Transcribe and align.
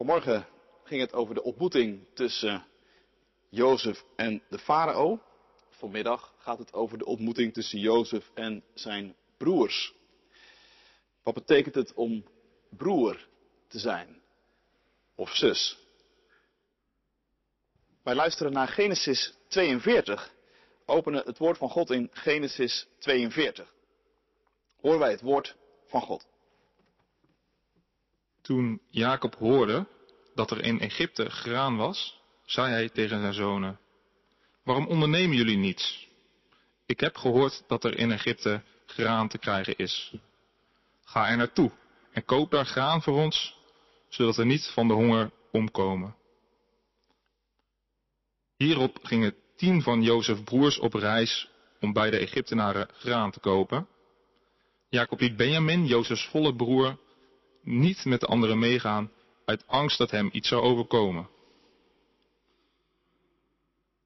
Vanmorgen 0.00 0.46
ging 0.84 1.00
het 1.00 1.12
over 1.12 1.34
de 1.34 1.42
ontmoeting 1.42 2.08
tussen 2.14 2.66
Jozef 3.48 4.04
en 4.16 4.42
de 4.48 4.58
farao. 4.58 5.22
Vanmiddag 5.70 6.34
gaat 6.38 6.58
het 6.58 6.72
over 6.72 6.98
de 6.98 7.04
ontmoeting 7.04 7.52
tussen 7.52 7.78
Jozef 7.78 8.30
en 8.34 8.64
zijn 8.74 9.16
broers. 9.36 9.94
Wat 11.22 11.34
betekent 11.34 11.74
het 11.74 11.94
om 11.94 12.24
broer 12.68 13.26
te 13.68 13.78
zijn? 13.78 14.22
Of 15.14 15.34
zus? 15.36 15.78
Wij 18.02 18.14
luisteren 18.14 18.52
naar 18.52 18.68
Genesis 18.68 19.34
42. 19.48 20.34
Openen 20.86 21.24
het 21.24 21.38
woord 21.38 21.58
van 21.58 21.70
God 21.70 21.90
in 21.90 22.08
Genesis 22.12 22.86
42. 22.98 23.74
Horen 24.80 24.98
wij 24.98 25.10
het 25.10 25.20
woord 25.20 25.56
van 25.86 26.00
God. 26.00 26.29
Toen 28.50 28.80
Jacob 28.88 29.34
hoorde 29.34 29.86
dat 30.34 30.50
er 30.50 30.64
in 30.64 30.80
Egypte 30.80 31.30
graan 31.30 31.76
was, 31.76 32.20
zei 32.44 32.72
hij 32.72 32.88
tegen 32.88 33.20
zijn 33.20 33.34
zonen, 33.34 33.80
waarom 34.64 34.86
ondernemen 34.86 35.36
jullie 35.36 35.56
niets? 35.56 36.08
Ik 36.86 37.00
heb 37.00 37.16
gehoord 37.16 37.64
dat 37.66 37.84
er 37.84 37.98
in 37.98 38.12
Egypte 38.12 38.62
graan 38.86 39.28
te 39.28 39.38
krijgen 39.38 39.76
is. 39.76 40.14
Ga 41.04 41.28
er 41.28 41.36
naartoe 41.36 41.70
en 42.12 42.24
koop 42.24 42.50
daar 42.50 42.66
graan 42.66 43.02
voor 43.02 43.14
ons, 43.14 43.56
zodat 44.08 44.36
we 44.36 44.44
niet 44.44 44.66
van 44.66 44.88
de 44.88 44.94
honger 44.94 45.30
omkomen. 45.52 46.16
Hierop 48.56 48.98
gingen 49.02 49.34
tien 49.56 49.82
van 49.82 50.02
Jozefs 50.02 50.42
broers 50.42 50.78
op 50.78 50.94
reis 50.94 51.48
om 51.80 51.92
bij 51.92 52.10
de 52.10 52.18
Egyptenaren 52.18 52.88
graan 52.92 53.30
te 53.30 53.40
kopen. 53.40 53.88
Jacob 54.88 55.20
liet 55.20 55.36
Benjamin, 55.36 55.86
Jozefs 55.86 56.26
volle 56.26 56.54
broer, 56.54 56.98
niet 57.62 58.04
met 58.04 58.20
de 58.20 58.26
anderen 58.26 58.58
meegaan 58.58 59.10
uit 59.44 59.66
angst 59.66 59.98
dat 59.98 60.10
hem 60.10 60.28
iets 60.32 60.48
zou 60.48 60.62
overkomen. 60.62 61.28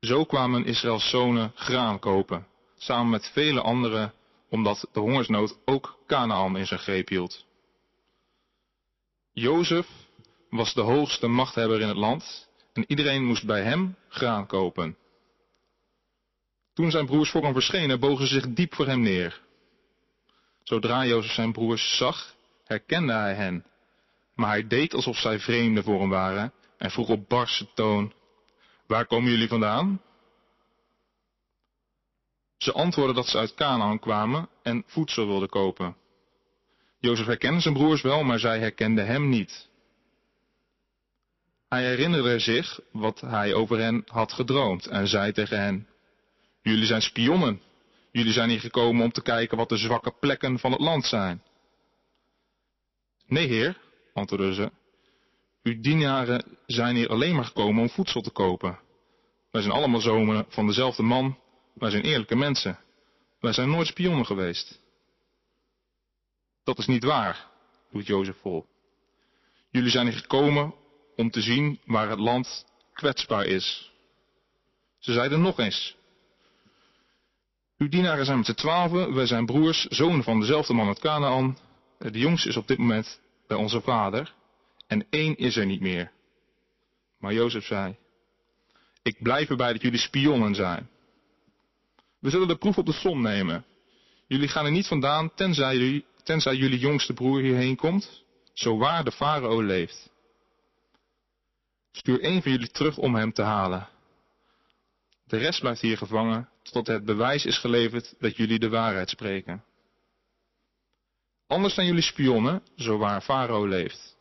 Zo 0.00 0.24
kwamen 0.24 0.64
Israëls 0.64 1.10
zonen 1.10 1.52
graan 1.54 1.98
kopen, 1.98 2.46
samen 2.76 3.10
met 3.10 3.30
vele 3.32 3.60
anderen, 3.60 4.12
omdat 4.48 4.88
de 4.92 5.00
hongersnood 5.00 5.58
ook 5.64 5.98
Canaan 6.06 6.56
in 6.56 6.66
zijn 6.66 6.80
greep 6.80 7.08
hield. 7.08 7.46
Jozef 9.32 9.86
was 10.50 10.74
de 10.74 10.80
hoogste 10.80 11.26
machthebber 11.26 11.80
in 11.80 11.88
het 11.88 11.96
land 11.96 12.48
en 12.72 12.84
iedereen 12.86 13.24
moest 13.24 13.46
bij 13.46 13.62
hem 13.62 13.96
graan 14.08 14.46
kopen. 14.46 14.96
Toen 16.74 16.90
zijn 16.90 17.06
broers 17.06 17.30
voor 17.30 17.42
hem 17.42 17.52
verschenen, 17.52 18.00
bogen 18.00 18.26
ze 18.26 18.34
zich 18.40 18.48
diep 18.48 18.74
voor 18.74 18.86
hem 18.86 19.00
neer. 19.00 19.40
Zodra 20.62 21.04
Jozef 21.04 21.32
zijn 21.32 21.52
broers 21.52 21.96
zag, 21.96 22.33
herkende 22.64 23.12
hij 23.12 23.34
hen, 23.34 23.64
maar 24.34 24.48
hij 24.48 24.66
deed 24.66 24.94
alsof 24.94 25.16
zij 25.16 25.38
vreemden 25.38 25.84
voor 25.84 26.00
hem 26.00 26.08
waren 26.08 26.52
en 26.78 26.90
vroeg 26.90 27.08
op 27.08 27.28
barse 27.28 27.72
toon, 27.74 28.12
waar 28.86 29.06
komen 29.06 29.30
jullie 29.30 29.48
vandaan? 29.48 30.00
Ze 32.58 32.72
antwoordden 32.72 33.14
dat 33.14 33.26
ze 33.26 33.38
uit 33.38 33.54
Canaan 33.54 33.98
kwamen 33.98 34.48
en 34.62 34.82
voedsel 34.86 35.26
wilden 35.26 35.48
kopen. 35.48 35.96
Jozef 36.98 37.26
herkende 37.26 37.60
zijn 37.60 37.74
broers 37.74 38.02
wel, 38.02 38.22
maar 38.22 38.38
zij 38.38 38.58
herkenden 38.58 39.06
hem 39.06 39.28
niet. 39.28 39.68
Hij 41.68 41.84
herinnerde 41.84 42.38
zich 42.38 42.80
wat 42.92 43.20
hij 43.20 43.54
over 43.54 43.78
hen 43.78 44.02
had 44.06 44.32
gedroomd 44.32 44.86
en 44.86 45.08
zei 45.08 45.32
tegen 45.32 45.60
hen, 45.60 45.88
Jullie 46.62 46.86
zijn 46.86 47.02
spionnen. 47.02 47.60
Jullie 48.12 48.32
zijn 48.32 48.48
hier 48.48 48.60
gekomen 48.60 49.04
om 49.04 49.12
te 49.12 49.22
kijken 49.22 49.56
wat 49.56 49.68
de 49.68 49.76
zwakke 49.76 50.14
plekken 50.20 50.58
van 50.58 50.72
het 50.72 50.80
land 50.80 51.04
zijn. 51.04 51.42
Nee, 53.26 53.46
heer, 53.46 53.76
antwoordden 54.12 54.54
ze. 54.54 54.70
Uw 55.62 55.80
dienaren 55.80 56.58
zijn 56.66 56.96
hier 56.96 57.08
alleen 57.08 57.34
maar 57.34 57.44
gekomen 57.44 57.82
om 57.82 57.90
voedsel 57.90 58.20
te 58.20 58.30
kopen. 58.30 58.78
Wij 59.50 59.62
zijn 59.62 59.74
allemaal 59.74 60.00
zonen 60.00 60.46
van 60.48 60.66
dezelfde 60.66 61.02
man. 61.02 61.38
Wij 61.74 61.90
zijn 61.90 62.02
eerlijke 62.02 62.36
mensen. 62.36 62.78
Wij 63.40 63.52
zijn 63.52 63.70
nooit 63.70 63.86
spionnen 63.86 64.26
geweest. 64.26 64.80
Dat 66.64 66.78
is 66.78 66.86
niet 66.86 67.04
waar, 67.04 67.46
doet 67.90 68.06
Jozef 68.06 68.36
vol. 68.40 68.66
Jullie 69.70 69.90
zijn 69.90 70.06
hier 70.06 70.16
gekomen 70.16 70.74
om 71.16 71.30
te 71.30 71.40
zien 71.40 71.80
waar 71.84 72.08
het 72.08 72.18
land 72.18 72.66
kwetsbaar 72.92 73.44
is. 73.44 73.92
Ze 74.98 75.12
zeiden 75.12 75.40
nog 75.40 75.58
eens. 75.58 75.96
Uw 77.78 77.88
dienaren 77.88 78.24
zijn 78.24 78.36
met 78.36 78.46
z'n 78.46 78.54
twaalfen, 78.54 79.14
wij 79.14 79.26
zijn 79.26 79.46
broers, 79.46 79.86
zonen 79.86 80.22
van 80.22 80.40
dezelfde 80.40 80.72
man 80.72 80.86
uit 80.86 80.98
Canaan. 80.98 81.58
De 82.12 82.18
jongste 82.18 82.48
is 82.48 82.56
op 82.56 82.66
dit 82.66 82.78
moment 82.78 83.20
bij 83.46 83.56
onze 83.56 83.80
vader 83.80 84.34
en 84.86 85.06
één 85.10 85.36
is 85.36 85.56
er 85.56 85.66
niet 85.66 85.80
meer. 85.80 86.12
Maar 87.18 87.32
Jozef 87.32 87.64
zei, 87.64 87.96
ik 89.02 89.22
blijf 89.22 89.50
erbij 89.50 89.72
dat 89.72 89.82
jullie 89.82 89.98
spionnen 89.98 90.54
zijn. 90.54 90.88
We 92.18 92.30
zullen 92.30 92.48
de 92.48 92.56
proef 92.56 92.78
op 92.78 92.86
de 92.86 92.92
som 92.92 93.22
nemen. 93.22 93.64
Jullie 94.26 94.48
gaan 94.48 94.64
er 94.64 94.70
niet 94.70 94.86
vandaan 94.86 95.34
tenzij 95.34 95.76
jullie, 95.76 96.04
tenzij 96.22 96.54
jullie 96.54 96.78
jongste 96.78 97.12
broer 97.12 97.40
hierheen 97.40 97.76
komt, 97.76 98.24
zo 98.52 98.76
waar 98.76 99.04
de 99.04 99.12
farao 99.12 99.62
leeft. 99.62 100.10
Stuur 101.92 102.20
één 102.20 102.42
van 102.42 102.52
jullie 102.52 102.70
terug 102.70 102.96
om 102.96 103.14
hem 103.14 103.32
te 103.32 103.42
halen. 103.42 103.88
De 105.26 105.36
rest 105.36 105.60
blijft 105.60 105.80
hier 105.80 105.96
gevangen 105.96 106.48
totdat 106.62 106.86
het 106.86 107.04
bewijs 107.04 107.44
is 107.44 107.58
geleverd 107.58 108.14
dat 108.18 108.36
jullie 108.36 108.58
de 108.58 108.68
waarheid 108.68 109.10
spreken. 109.10 109.64
Anders 111.46 111.74
zijn 111.74 111.86
jullie 111.86 112.02
spionnen, 112.02 112.62
zo 112.76 112.98
waar 112.98 113.20
Farao 113.20 113.66
leeft. 113.66 114.16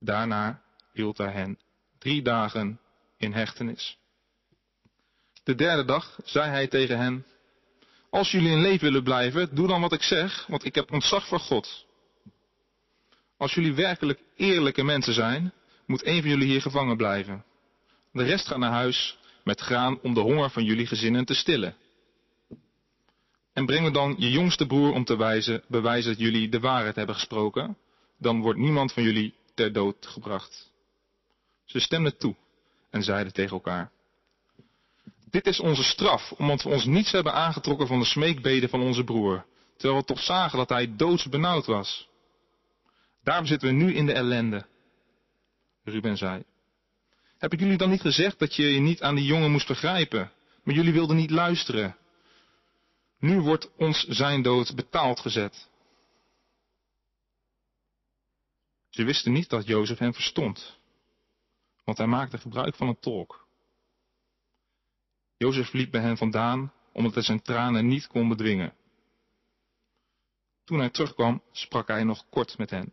Daarna 0.00 0.62
hield 0.92 1.18
hij 1.18 1.32
hen 1.32 1.58
drie 1.98 2.22
dagen 2.22 2.80
in 3.16 3.32
hechtenis. 3.32 3.98
De 5.44 5.54
derde 5.54 5.84
dag 5.84 6.18
zei 6.24 6.50
hij 6.50 6.66
tegen 6.66 6.98
hen, 6.98 7.26
als 8.10 8.30
jullie 8.30 8.50
in 8.50 8.60
leven 8.60 8.84
willen 8.84 9.02
blijven, 9.02 9.54
doe 9.54 9.66
dan 9.66 9.80
wat 9.80 9.92
ik 9.92 10.02
zeg, 10.02 10.46
want 10.46 10.64
ik 10.64 10.74
heb 10.74 10.92
ontzag 10.92 11.26
voor 11.26 11.40
God. 11.40 11.86
Als 13.36 13.54
jullie 13.54 13.74
werkelijk 13.74 14.20
eerlijke 14.36 14.84
mensen 14.84 15.14
zijn, 15.14 15.52
moet 15.86 16.06
een 16.06 16.20
van 16.20 16.30
jullie 16.30 16.46
hier 16.46 16.62
gevangen 16.62 16.96
blijven. 16.96 17.44
De 18.12 18.24
rest 18.24 18.46
gaat 18.46 18.58
naar 18.58 18.72
huis 18.72 19.18
met 19.44 19.60
graan 19.60 20.00
om 20.00 20.14
de 20.14 20.20
honger 20.20 20.50
van 20.50 20.64
jullie 20.64 20.86
gezinnen 20.86 21.24
te 21.24 21.34
stillen. 21.34 21.76
En 23.58 23.66
breng 23.66 23.84
me 23.84 23.90
dan 23.90 24.14
je 24.18 24.30
jongste 24.30 24.66
broer 24.66 24.92
om 24.92 25.04
te 25.04 25.16
wijzen, 25.16 25.62
bewijzen 25.68 26.10
dat 26.10 26.20
jullie 26.20 26.48
de 26.48 26.60
waarheid 26.60 26.96
hebben 26.96 27.14
gesproken, 27.14 27.76
dan 28.18 28.40
wordt 28.40 28.58
niemand 28.58 28.92
van 28.92 29.02
jullie 29.02 29.34
ter 29.54 29.72
dood 29.72 30.06
gebracht. 30.06 30.72
Ze 31.64 31.80
stemden 31.80 32.18
toe 32.18 32.34
en 32.90 33.02
zeiden 33.02 33.32
tegen 33.32 33.52
elkaar, 33.52 33.90
dit 35.30 35.46
is 35.46 35.60
onze 35.60 35.82
straf, 35.82 36.32
omdat 36.32 36.62
we 36.62 36.68
ons 36.68 36.84
niets 36.84 37.12
hebben 37.12 37.32
aangetrokken 37.32 37.86
van 37.86 37.98
de 37.98 38.04
smeekbeden 38.04 38.68
van 38.68 38.80
onze 38.80 39.04
broer, 39.04 39.44
terwijl 39.76 40.00
we 40.00 40.06
toch 40.06 40.22
zagen 40.22 40.58
dat 40.58 40.68
hij 40.68 40.96
doodsbenauwd 40.96 41.66
was. 41.66 42.08
Daarom 43.22 43.46
zitten 43.46 43.68
we 43.68 43.74
nu 43.74 43.94
in 43.94 44.06
de 44.06 44.12
ellende. 44.12 44.66
Ruben 45.84 46.16
zei, 46.16 46.42
heb 47.38 47.52
ik 47.52 47.60
jullie 47.60 47.76
dan 47.76 47.90
niet 47.90 48.00
gezegd 48.00 48.38
dat 48.38 48.54
je 48.54 48.74
je 48.74 48.80
niet 48.80 49.02
aan 49.02 49.14
die 49.14 49.24
jongen 49.24 49.50
moest 49.50 49.66
vergrijpen? 49.66 50.32
Maar 50.62 50.74
jullie 50.74 50.92
wilden 50.92 51.16
niet 51.16 51.30
luisteren. 51.30 51.96
Nu 53.18 53.40
wordt 53.40 53.76
ons 53.76 54.04
zijn 54.04 54.42
dood 54.42 54.74
betaald 54.74 55.20
gezet. 55.20 55.68
Ze 58.88 59.04
wisten 59.04 59.32
niet 59.32 59.48
dat 59.48 59.66
Jozef 59.66 59.98
hen 59.98 60.14
verstond, 60.14 60.78
want 61.84 61.98
hij 61.98 62.06
maakte 62.06 62.38
gebruik 62.38 62.74
van 62.74 62.88
een 62.88 62.98
tolk. 62.98 63.46
Jozef 65.36 65.72
liep 65.72 65.90
bij 65.90 66.00
hen 66.00 66.16
vandaan, 66.16 66.72
omdat 66.92 67.14
hij 67.14 67.22
zijn 67.22 67.42
tranen 67.42 67.86
niet 67.86 68.06
kon 68.06 68.28
bedwingen. 68.28 68.74
Toen 70.64 70.78
hij 70.78 70.90
terugkwam, 70.90 71.42
sprak 71.52 71.88
hij 71.88 72.04
nog 72.04 72.28
kort 72.28 72.58
met 72.58 72.70
hen. 72.70 72.92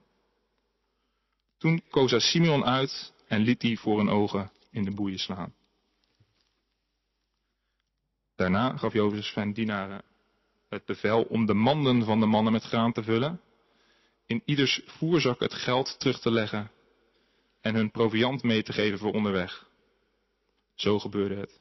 Toen 1.57 1.83
koos 1.89 2.11
hij 2.11 2.19
Simeon 2.19 2.66
uit 2.66 3.13
en 3.28 3.41
liet 3.41 3.59
die 3.59 3.79
voor 3.79 3.97
hun 3.97 4.09
ogen 4.09 4.51
in 4.69 4.83
de 4.83 4.91
boeien 4.91 5.19
slaan. 5.19 5.53
Daarna 8.35 8.78
gaf 8.78 8.93
Jozef 8.93 9.25
zijn 9.25 9.53
dienaren 9.53 10.15
het 10.70 10.85
bevel 10.85 11.23
om 11.23 11.46
de 11.46 11.53
manden 11.53 12.03
van 12.03 12.20
de 12.20 12.26
mannen 12.26 12.53
met 12.53 12.64
graan 12.64 12.91
te 12.91 13.03
vullen, 13.03 13.41
in 14.26 14.41
ieders 14.46 14.82
voerzak 14.85 15.40
het 15.40 15.53
geld 15.53 16.00
terug 16.00 16.20
te 16.20 16.32
leggen 16.32 16.72
en 17.62 17.76
hun 17.76 17.91
proviand 17.91 18.44
mee 18.44 18.64
te 18.64 18.73
geven 18.73 19.00
voor 19.00 19.14
onderweg. 19.14 19.67
Zo 20.76 21.00
gebeurde 21.00 21.35
het. 21.35 21.59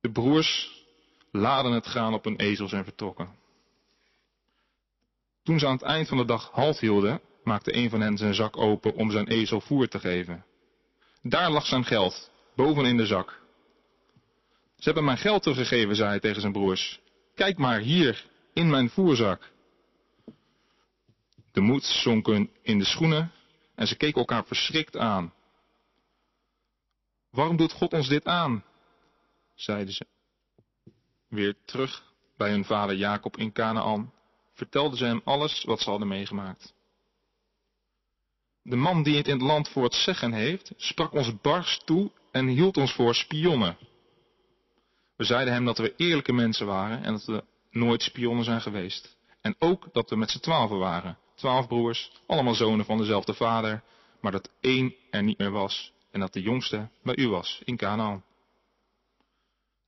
De 0.00 0.10
broers 0.10 0.80
laden 1.30 1.72
het 1.72 1.86
graan 1.86 2.14
op 2.14 2.24
hun 2.24 2.36
ezels 2.36 2.72
en 2.72 2.84
vertrokken. 2.84 3.40
Toen 5.42 5.58
ze 5.58 5.66
aan 5.66 5.72
het 5.72 5.82
eind 5.82 6.08
van 6.08 6.16
de 6.16 6.24
dag 6.24 6.50
halt 6.50 6.78
hielden, 6.80 7.20
maakte 7.44 7.76
een 7.76 7.90
van 7.90 8.00
hen 8.00 8.16
zijn 8.16 8.34
zak 8.34 8.56
open 8.56 8.94
om 8.94 9.10
zijn 9.10 9.28
ezel 9.28 9.60
voer 9.60 9.88
te 9.88 10.00
geven. 10.00 10.44
Daar 11.22 11.50
lag 11.50 11.66
zijn 11.66 11.84
geld, 11.84 12.30
boven 12.54 12.84
in 12.84 12.96
de 12.96 13.06
zak. 13.06 13.41
Ze 14.82 14.88
hebben 14.88 15.04
mijn 15.04 15.18
geld 15.18 15.42
teruggegeven, 15.42 15.96
zei 15.96 16.08
hij 16.08 16.20
tegen 16.20 16.40
zijn 16.40 16.52
broers. 16.52 17.00
Kijk 17.34 17.58
maar 17.58 17.80
hier, 17.80 18.26
in 18.52 18.70
mijn 18.70 18.90
voerzak. 18.90 19.52
De 21.52 21.60
moed 21.60 21.84
zonk 21.84 22.26
hun 22.26 22.50
in 22.62 22.78
de 22.78 22.84
schoenen 22.84 23.32
en 23.74 23.86
ze 23.86 23.96
keken 23.96 24.20
elkaar 24.20 24.44
verschrikt 24.44 24.96
aan. 24.96 25.34
Waarom 27.30 27.56
doet 27.56 27.72
God 27.72 27.92
ons 27.92 28.08
dit 28.08 28.26
aan? 28.26 28.64
zeiden 29.54 29.94
ze. 29.94 30.06
Weer 31.28 31.56
terug 31.64 32.02
bij 32.36 32.50
hun 32.50 32.64
vader 32.64 32.96
Jacob 32.96 33.36
in 33.36 33.52
Canaan 33.52 34.12
vertelden 34.54 34.98
ze 34.98 35.04
hem 35.04 35.20
alles 35.24 35.64
wat 35.64 35.80
ze 35.80 35.90
hadden 35.90 36.08
meegemaakt. 36.08 36.74
De 38.62 38.76
man 38.76 39.02
die 39.02 39.16
het 39.16 39.26
in 39.26 39.38
het 39.38 39.42
land 39.42 39.68
voor 39.68 39.84
het 39.84 39.94
zeggen 39.94 40.32
heeft, 40.32 40.72
sprak 40.76 41.12
ons 41.12 41.40
bars 41.40 41.80
toe 41.84 42.10
en 42.30 42.46
hield 42.46 42.76
ons 42.76 42.92
voor 42.92 43.14
spionnen. 43.14 43.76
We 45.22 45.28
zeiden 45.28 45.52
hem 45.52 45.64
dat 45.64 45.78
we 45.78 45.94
eerlijke 45.96 46.32
mensen 46.32 46.66
waren 46.66 47.04
en 47.04 47.12
dat 47.12 47.24
we 47.24 47.44
nooit 47.70 48.02
spionnen 48.02 48.44
zijn 48.44 48.60
geweest. 48.60 49.16
En 49.40 49.54
ook 49.58 49.88
dat 49.92 50.10
we 50.10 50.16
met 50.16 50.30
z'n 50.30 50.38
twaalfen 50.40 50.78
waren. 50.78 51.18
Twaalf 51.34 51.66
broers, 51.66 52.10
allemaal 52.26 52.54
zonen 52.54 52.84
van 52.84 52.98
dezelfde 52.98 53.34
vader, 53.34 53.82
maar 54.20 54.32
dat 54.32 54.50
één 54.60 54.94
er 55.10 55.22
niet 55.22 55.38
meer 55.38 55.50
was 55.50 55.92
en 56.10 56.20
dat 56.20 56.32
de 56.32 56.42
jongste 56.42 56.88
bij 57.02 57.16
u 57.16 57.28
was, 57.28 57.60
in 57.64 57.76
Canaan. 57.76 58.24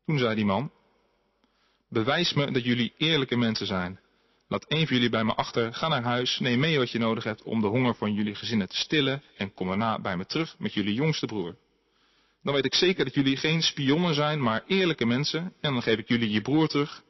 Toen 0.05 0.19
zei 0.19 0.35
die 0.35 0.45
man, 0.45 0.71
bewijs 1.89 2.33
me 2.33 2.51
dat 2.51 2.65
jullie 2.65 2.95
eerlijke 2.97 3.37
mensen 3.37 3.67
zijn. 3.67 4.01
Laat 4.49 4.65
één 4.65 4.87
van 4.87 4.97
jullie 4.97 5.11
bij 5.11 5.25
me 5.25 5.35
achter, 5.35 5.75
ga 5.75 5.89
naar 5.89 6.03
huis, 6.03 6.39
neem 6.39 6.61
mee 6.61 6.79
wat 6.79 6.91
je 6.91 6.99
nodig 6.99 7.25
hebt 7.25 7.43
om 7.43 7.61
de 7.61 7.67
honger 7.67 7.95
van 7.95 8.13
jullie 8.13 8.35
gezinnen 8.35 8.69
te 8.69 8.77
stillen 8.77 9.23
en 9.37 9.55
kom 9.55 9.69
daarna 9.69 9.99
bij 9.99 10.17
me 10.17 10.27
terug 10.27 10.59
met 10.59 10.73
jullie 10.73 10.95
jongste 10.95 11.27
broer. 11.27 11.57
Dan 12.45 12.55
weet 12.55 12.65
ik 12.65 12.75
zeker 12.75 13.05
dat 13.05 13.15
jullie 13.15 13.37
geen 13.37 13.63
spionnen 13.63 14.15
zijn, 14.15 14.43
maar 14.43 14.65
eerlijke 14.67 15.07
mensen 15.07 15.55
en 15.61 15.73
dan 15.73 15.83
geef 15.83 15.99
ik 15.99 16.09
jullie 16.09 16.31
je 16.31 16.41
broer 16.41 16.69
terug 16.69 17.03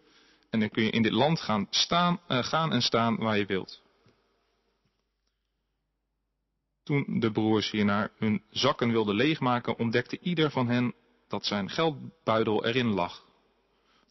en 0.51 0.61
dan 0.61 0.71
kun 0.71 0.83
je 0.83 0.91
in 0.91 1.03
dit 1.03 1.13
land 1.13 1.41
gaan, 1.41 1.67
staan, 1.71 2.21
uh, 2.29 2.43
gaan 2.43 2.73
en 2.73 2.83
staan 2.83 3.17
waar 3.17 3.39
je 3.39 3.47
wilt. 3.47 3.83
Toen 6.83 7.21
de 7.21 7.33
broers 7.33 7.71
hiernaar 7.71 8.11
hun 8.19 8.43
zakken 8.51 8.91
wilden 8.91 9.15
leegmaken, 9.15 9.79
ontdekte 9.79 10.19
ieder 10.21 10.51
van 10.51 10.69
hen 10.69 10.95
dat 11.29 11.47
zijn 11.47 11.71
geldbuidel 11.71 12.65
erin 12.65 12.89
lag. 12.89 13.25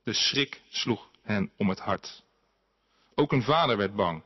De 0.04 0.14
schrik 0.14 0.62
sloeg 0.70 1.10
hen 1.22 1.52
om 1.58 1.70
het 1.70 1.80
hart. 1.80 2.24
Ook 3.16 3.32
een 3.32 3.44
vader 3.44 3.78
werd 3.78 3.96
bang. 3.96 4.24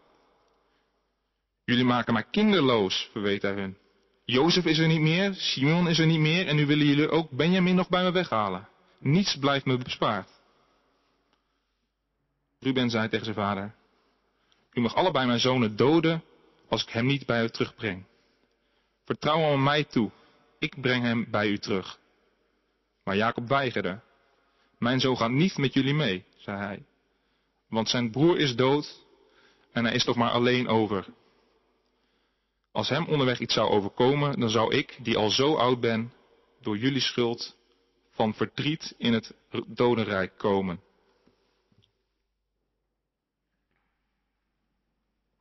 Jullie 1.66 1.86
maken 1.86 2.14
mij 2.14 2.26
kinderloos, 2.32 3.10
verweet 3.12 3.42
hij 3.42 3.54
hun. 3.54 3.78
Jozef 4.30 4.66
is 4.66 4.78
er 4.78 4.88
niet 4.88 5.02
meer, 5.02 5.34
Simon 5.34 5.88
is 5.88 6.00
er 6.00 6.06
niet 6.06 6.20
meer 6.20 6.48
en 6.48 6.56
nu 6.56 6.66
willen 6.66 6.86
jullie 6.86 7.10
ook 7.10 7.32
Benjamin 7.32 7.76
nog 7.76 7.90
bij 7.90 8.04
me 8.04 8.12
weghalen. 8.12 8.68
Niets 9.00 9.38
blijft 9.38 9.66
me 9.66 9.78
bespaard. 9.78 10.30
Ruben 12.60 12.90
zei 12.90 13.10
tegen 13.10 13.26
zijn 13.26 13.38
vader, 13.38 13.76
u 14.74 14.82
mag 14.82 14.96
allebei 14.96 15.26
mijn 15.26 15.40
zonen 15.40 15.76
doden 15.76 16.24
als 16.68 16.84
ik 16.84 16.90
hem 16.90 17.06
niet 17.06 17.26
bij 17.26 17.44
u 17.44 17.50
terugbreng. 17.50 18.06
Vertrouw 19.06 19.40
hem 19.40 19.64
mij 19.64 19.84
toe, 19.84 20.12
ik 20.60 20.82
breng 20.82 21.04
hem 21.04 21.28
bij 21.32 21.48
u 21.48 21.58
terug. 21.58 22.00
Maar 23.04 23.16
Jacob 23.16 23.48
weigerde. 23.48 24.00
Mijn 24.78 25.00
zoon 25.00 25.18
gaat 25.18 25.32
niet 25.32 25.58
met 25.58 25.74
jullie 25.74 25.94
mee, 25.94 26.26
zei 26.38 26.58
hij. 26.58 26.86
Want 27.70 27.90
zijn 27.90 28.12
broer 28.12 28.40
is 28.40 28.56
dood 28.56 29.06
en 29.72 29.86
hij 29.86 29.94
is 29.94 30.04
toch 30.04 30.16
maar 30.16 30.32
alleen 30.32 30.68
over. 30.68 31.06
Als 32.78 32.90
hem 32.90 33.08
onderweg 33.08 33.40
iets 33.40 33.54
zou 33.54 33.70
overkomen, 33.70 34.40
dan 34.40 34.50
zou 34.50 34.76
ik, 34.76 34.98
die 35.04 35.18
al 35.18 35.30
zo 35.30 35.56
oud 35.56 35.80
ben, 35.80 36.14
door 36.62 36.78
jullie 36.78 37.02
schuld 37.02 37.58
van 38.12 38.34
verdriet 38.34 38.94
in 38.98 39.14
het 39.14 39.34
dodenrijk 39.68 40.38
komen. 40.38 40.82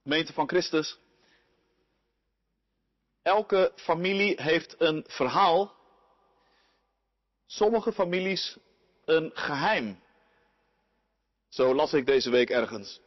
Gemeente 0.03 0.33
van 0.33 0.49
Christus. 0.49 0.99
Elke 3.23 3.73
familie 3.75 4.43
heeft 4.43 4.75
een 4.79 5.05
verhaal. 5.07 5.75
Sommige 7.47 7.93
families 7.93 8.57
een 9.05 9.31
geheim. 9.35 10.01
Zo 11.49 11.75
las 11.75 11.93
ik 11.93 12.07
deze 12.07 12.31
week 12.31 12.51
ergens. 12.51 13.01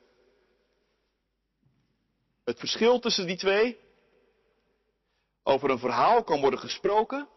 Het 2.44 2.60
verschil 2.60 3.00
tussen 3.00 3.28
die 3.28 3.38
twee. 3.38 3.88
Over 5.44 5.70
een 5.70 5.80
verhaal 5.80 6.24
kan 6.24 6.42
worden 6.42 6.60
gesproken. 6.60 7.28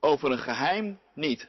Over 0.00 0.30
een 0.30 0.38
geheim 0.38 1.00
niet. 1.14 1.48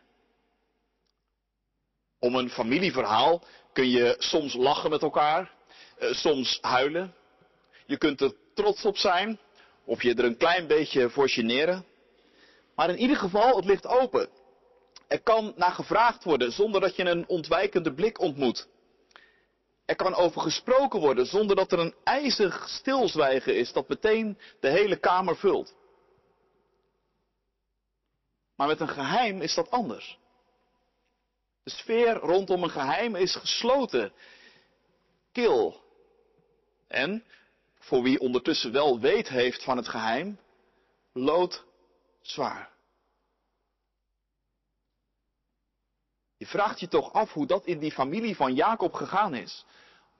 Om 2.19 2.35
een 2.35 2.49
familieverhaal 2.49 3.43
kun 3.73 3.89
je 3.89 4.15
soms 4.17 4.53
lachen 4.53 4.89
met 4.89 5.01
elkaar. 5.01 5.51
Eh, 5.97 6.13
soms 6.13 6.57
huilen. 6.61 7.15
Je 7.85 7.97
kunt 7.97 8.21
er 8.21 8.33
trots 8.53 8.85
op 8.85 8.97
zijn. 8.97 9.39
Of 9.85 10.03
je 10.03 10.13
er 10.13 10.25
een 10.25 10.37
klein 10.37 10.67
beetje 10.67 11.09
voor 11.09 11.29
generen. 11.29 11.85
Maar 12.75 12.89
in 12.89 12.97
ieder 12.97 13.17
geval, 13.17 13.55
het 13.55 13.65
ligt 13.65 13.87
open. 13.87 14.29
Er 15.07 15.21
kan 15.21 15.53
naar 15.55 15.71
gevraagd 15.71 16.23
worden 16.23 16.51
zonder 16.51 16.81
dat 16.81 16.95
je 16.95 17.05
een 17.05 17.27
ontwijkende 17.27 17.93
blik 17.93 18.19
ontmoet. 18.19 18.67
Er 19.91 19.97
kan 19.97 20.15
over 20.15 20.41
gesproken 20.41 20.99
worden 20.99 21.25
zonder 21.25 21.55
dat 21.55 21.71
er 21.71 21.79
een 21.79 21.95
ijzig 22.03 22.69
stilzwijgen 22.69 23.55
is 23.55 23.73
dat 23.73 23.89
meteen 23.89 24.37
de 24.59 24.69
hele 24.69 24.95
kamer 24.95 25.37
vult. 25.37 25.75
Maar 28.55 28.67
met 28.67 28.79
een 28.79 28.89
geheim 28.89 29.41
is 29.41 29.53
dat 29.53 29.71
anders. 29.71 30.19
De 31.63 31.69
sfeer 31.69 32.13
rondom 32.13 32.63
een 32.63 32.69
geheim 32.69 33.15
is 33.15 33.35
gesloten, 33.35 34.13
kil. 35.31 35.83
En, 36.87 37.23
voor 37.79 38.03
wie 38.03 38.19
ondertussen 38.19 38.71
wel 38.71 38.99
weet 38.99 39.27
heeft 39.27 39.63
van 39.63 39.77
het 39.77 39.87
geheim, 39.87 40.39
lood 41.13 41.63
zwaar. 42.21 42.70
Je 46.41 46.47
vraagt 46.47 46.79
je 46.79 46.87
toch 46.87 47.13
af 47.13 47.33
hoe 47.33 47.45
dat 47.45 47.65
in 47.65 47.79
die 47.79 47.91
familie 47.91 48.35
van 48.35 48.53
Jacob 48.53 48.93
gegaan 48.93 49.35
is. 49.35 49.65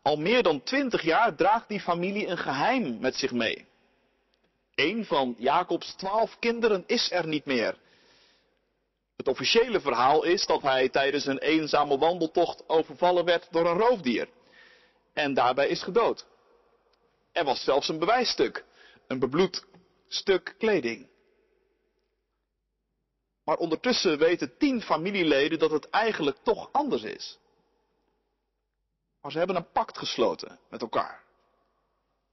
Al 0.02 0.18
meer 0.18 0.44
dan 0.44 0.64
twintig 0.64 1.02
jaar 1.02 1.36
draagt 1.36 1.68
die 1.68 1.80
familie 1.80 2.28
een 2.28 2.38
geheim 2.38 3.00
met 3.00 3.16
zich 3.16 3.32
mee. 3.32 3.68
Een 4.76 5.06
van 5.06 5.36
Jacobs 5.38 5.94
twaalf 5.96 6.40
kinderen 6.40 6.84
is 6.88 7.12
er 7.12 7.28
niet 7.28 7.46
meer. 7.46 7.78
Het 9.16 9.28
officiële 9.28 9.82
verhaal 9.82 10.24
is 10.24 10.46
dat 10.46 10.62
hij 10.62 10.90
tijdens 10.90 11.26
een 11.26 11.40
eenzame 11.40 11.98
wandeltocht 11.98 12.70
overvallen 12.70 13.26
werd 13.26 13.48
door 13.52 13.70
een 13.70 13.78
roofdier. 13.78 14.30
En 15.14 15.34
daarbij 15.34 15.68
is 15.68 15.84
gedood. 15.84 16.26
Er 17.32 17.44
was 17.44 17.64
zelfs 17.64 17.88
een 17.90 18.00
bewijsstuk, 18.00 18.66
een 19.08 19.20
bebloed 19.20 19.66
stuk 20.08 20.56
kleding. 20.58 21.11
Maar 23.52 23.60
ondertussen 23.60 24.18
weten 24.18 24.58
tien 24.58 24.82
familieleden 24.82 25.60
dat 25.60 25.72
het 25.72 25.90
eigenlijk 25.90 26.38
toch 26.44 26.70
anders 26.72 27.04
is. 27.04 27.40
Maar 29.22 29.32
ze 29.32 29.38
hebben 29.38 29.56
een 29.56 29.72
pact 29.72 29.98
gesloten 29.98 30.60
met 30.70 30.82
elkaar. 30.82 31.24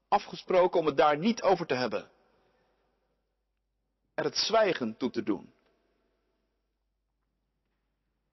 Afgesproken 0.07 0.79
om 0.79 0.85
het 0.85 0.97
daar 0.97 1.17
niet 1.17 1.41
over 1.41 1.65
te 1.65 1.73
hebben. 1.73 2.11
Er 4.13 4.23
het 4.23 4.37
zwijgen 4.37 4.97
toe 4.97 5.09
te 5.09 5.23
doen. 5.23 5.53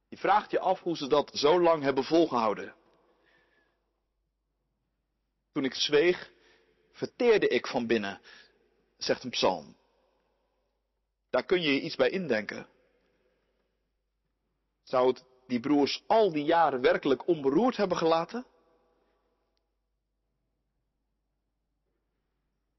Je 0.09 0.17
vraagt 0.17 0.51
je 0.51 0.61
af 0.61 0.81
hoe 0.81 0.97
ze 0.97 1.07
dat 1.07 1.31
zo 1.35 1.61
lang 1.61 1.83
hebben 1.83 2.05
volgehouden. 2.05 2.75
Toen 5.53 5.65
ik 5.65 5.75
zweeg, 5.75 6.31
verteerde 6.93 7.49
ik 7.49 7.67
van 7.67 7.87
binnen, 7.87 8.21
zegt 8.97 9.25
een 9.25 9.31
psalm. 9.31 9.77
Daar 11.31 11.45
kun 11.45 11.63
je 11.63 11.75
je 11.75 11.81
iets 11.81 11.97
bij 11.97 12.11
indenken. 12.11 12.75
Zou 14.87 15.07
het 15.09 15.25
die 15.47 15.61
broers 15.61 16.03
al 16.07 16.33
die 16.33 16.45
jaren 16.45 16.81
werkelijk 16.81 17.27
onberoerd 17.27 17.77
hebben 17.77 17.97
gelaten? 17.97 18.47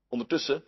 Ondertussen, 0.09 0.63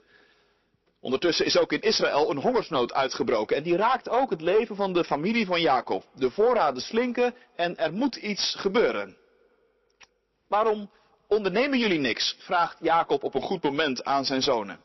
ondertussen 1.00 1.46
is 1.46 1.58
ook 1.58 1.72
in 1.72 1.82
Israël 1.82 2.30
een 2.30 2.42
hongersnood 2.42 2.94
uitgebroken 2.94 3.56
en 3.56 3.64
die 3.64 3.76
raakt 3.76 4.10
ook 4.10 4.30
het 4.30 4.42
leven 4.42 4.76
van 4.76 4.94
de 4.94 5.04
familie 5.04 5.46
van 5.46 5.62
Jacob. 5.62 6.04
De 6.14 6.32
voorraden 6.32 6.82
slinken 6.82 7.36
en 7.56 7.78
er 7.78 7.94
moet 7.94 8.16
iets 8.16 8.56
gebeuren. 8.56 9.18
Waarom 10.48 10.92
ondernemen 11.28 11.80
jullie 11.80 12.00
niks? 12.00 12.36
vraagt 12.40 12.78
Jacob 12.80 13.24
op 13.24 13.34
een 13.34 13.42
goed 13.42 13.64
moment 13.64 14.04
aan 14.04 14.26
zijn 14.26 14.42
zonen. 14.42 14.82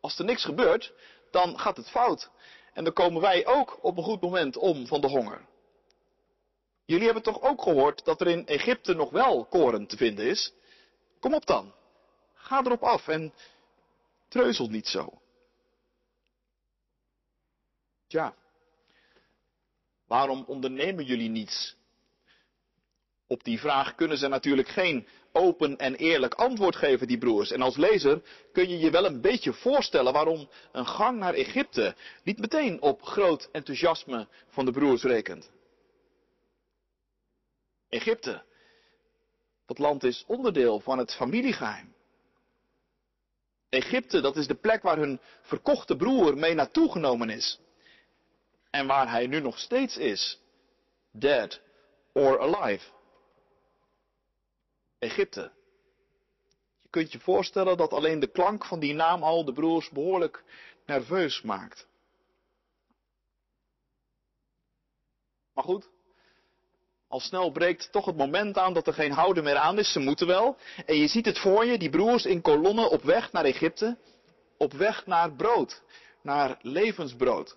Als 0.00 0.18
er 0.18 0.24
niks 0.24 0.44
gebeurt, 0.44 0.92
dan 1.30 1.58
gaat 1.58 1.76
het 1.76 1.90
fout. 1.90 2.30
En 2.72 2.84
dan 2.84 2.92
komen 2.92 3.20
wij 3.20 3.46
ook 3.46 3.78
op 3.82 3.96
een 3.96 4.04
goed 4.04 4.20
moment 4.20 4.56
om 4.56 4.86
van 4.86 5.00
de 5.00 5.08
honger. 5.08 5.48
Jullie 6.90 7.04
hebben 7.04 7.22
toch 7.22 7.42
ook 7.42 7.62
gehoord 7.62 8.04
dat 8.04 8.20
er 8.20 8.26
in 8.26 8.46
Egypte 8.46 8.94
nog 8.94 9.10
wel 9.10 9.44
koren 9.44 9.86
te 9.86 9.96
vinden 9.96 10.26
is? 10.26 10.52
Kom 11.20 11.34
op 11.34 11.46
dan. 11.46 11.74
Ga 12.34 12.64
erop 12.64 12.82
af 12.82 13.08
en 13.08 13.32
treuzel 14.28 14.68
niet 14.68 14.86
zo. 14.86 15.20
Tja, 18.06 18.34
waarom 20.06 20.44
ondernemen 20.46 21.04
jullie 21.04 21.28
niets? 21.28 21.76
Op 23.26 23.44
die 23.44 23.60
vraag 23.60 23.94
kunnen 23.94 24.18
ze 24.18 24.28
natuurlijk 24.28 24.68
geen 24.68 25.06
open 25.32 25.76
en 25.76 25.94
eerlijk 25.94 26.34
antwoord 26.34 26.76
geven, 26.76 27.06
die 27.06 27.18
broers. 27.18 27.50
En 27.50 27.62
als 27.62 27.76
lezer 27.76 28.22
kun 28.52 28.68
je 28.68 28.78
je 28.78 28.90
wel 28.90 29.04
een 29.04 29.20
beetje 29.20 29.52
voorstellen 29.52 30.12
waarom 30.12 30.48
een 30.72 30.86
gang 30.86 31.18
naar 31.18 31.34
Egypte 31.34 31.94
niet 32.22 32.38
meteen 32.38 32.82
op 32.82 33.02
groot 33.02 33.48
enthousiasme 33.52 34.28
van 34.48 34.64
de 34.64 34.72
broers 34.72 35.02
rekent. 35.02 35.50
Egypte, 37.90 38.42
dat 39.66 39.78
land 39.78 40.04
is 40.04 40.24
onderdeel 40.26 40.80
van 40.80 40.98
het 40.98 41.14
familiegeheim. 41.14 41.94
Egypte, 43.68 44.20
dat 44.20 44.36
is 44.36 44.46
de 44.46 44.54
plek 44.54 44.82
waar 44.82 44.96
hun 44.96 45.20
verkochte 45.42 45.96
broer 45.96 46.36
mee 46.36 46.54
naartoe 46.54 46.90
genomen 46.90 47.30
is. 47.30 47.60
En 48.70 48.86
waar 48.86 49.10
hij 49.10 49.26
nu 49.26 49.40
nog 49.40 49.58
steeds 49.58 49.96
is. 49.96 50.40
Dead 51.10 51.60
or 52.12 52.40
alive. 52.40 52.90
Egypte. 54.98 55.52
Je 56.82 56.88
kunt 56.90 57.12
je 57.12 57.20
voorstellen 57.20 57.76
dat 57.76 57.92
alleen 57.92 58.20
de 58.20 58.30
klank 58.30 58.64
van 58.64 58.80
die 58.80 58.94
naam 58.94 59.22
al 59.22 59.44
de 59.44 59.52
broers 59.52 59.90
behoorlijk 59.90 60.44
nerveus 60.86 61.42
maakt. 61.42 61.86
Maar 65.54 65.64
goed, 65.64 65.90
al 67.10 67.20
snel 67.20 67.50
breekt 67.50 67.92
toch 67.92 68.04
het 68.04 68.16
moment 68.16 68.58
aan 68.58 68.74
dat 68.74 68.86
er 68.86 68.92
geen 68.92 69.12
houden 69.12 69.44
meer 69.44 69.56
aan 69.56 69.78
is. 69.78 69.92
Ze 69.92 69.98
moeten 69.98 70.26
wel. 70.26 70.56
En 70.86 70.96
je 70.96 71.08
ziet 71.08 71.26
het 71.26 71.38
voor 71.38 71.64
je, 71.64 71.78
die 71.78 71.90
broers 71.90 72.24
in 72.24 72.40
kolonnen 72.40 72.90
op 72.90 73.02
weg 73.02 73.32
naar 73.32 73.44
Egypte. 73.44 73.96
Op 74.56 74.72
weg 74.72 75.06
naar 75.06 75.32
brood. 75.32 75.82
Naar 76.22 76.58
levensbrood. 76.62 77.56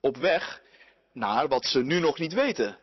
Op 0.00 0.16
weg 0.16 0.62
naar 1.12 1.48
wat 1.48 1.64
ze 1.64 1.82
nu 1.82 1.98
nog 1.98 2.18
niet 2.18 2.32
weten 2.32 2.78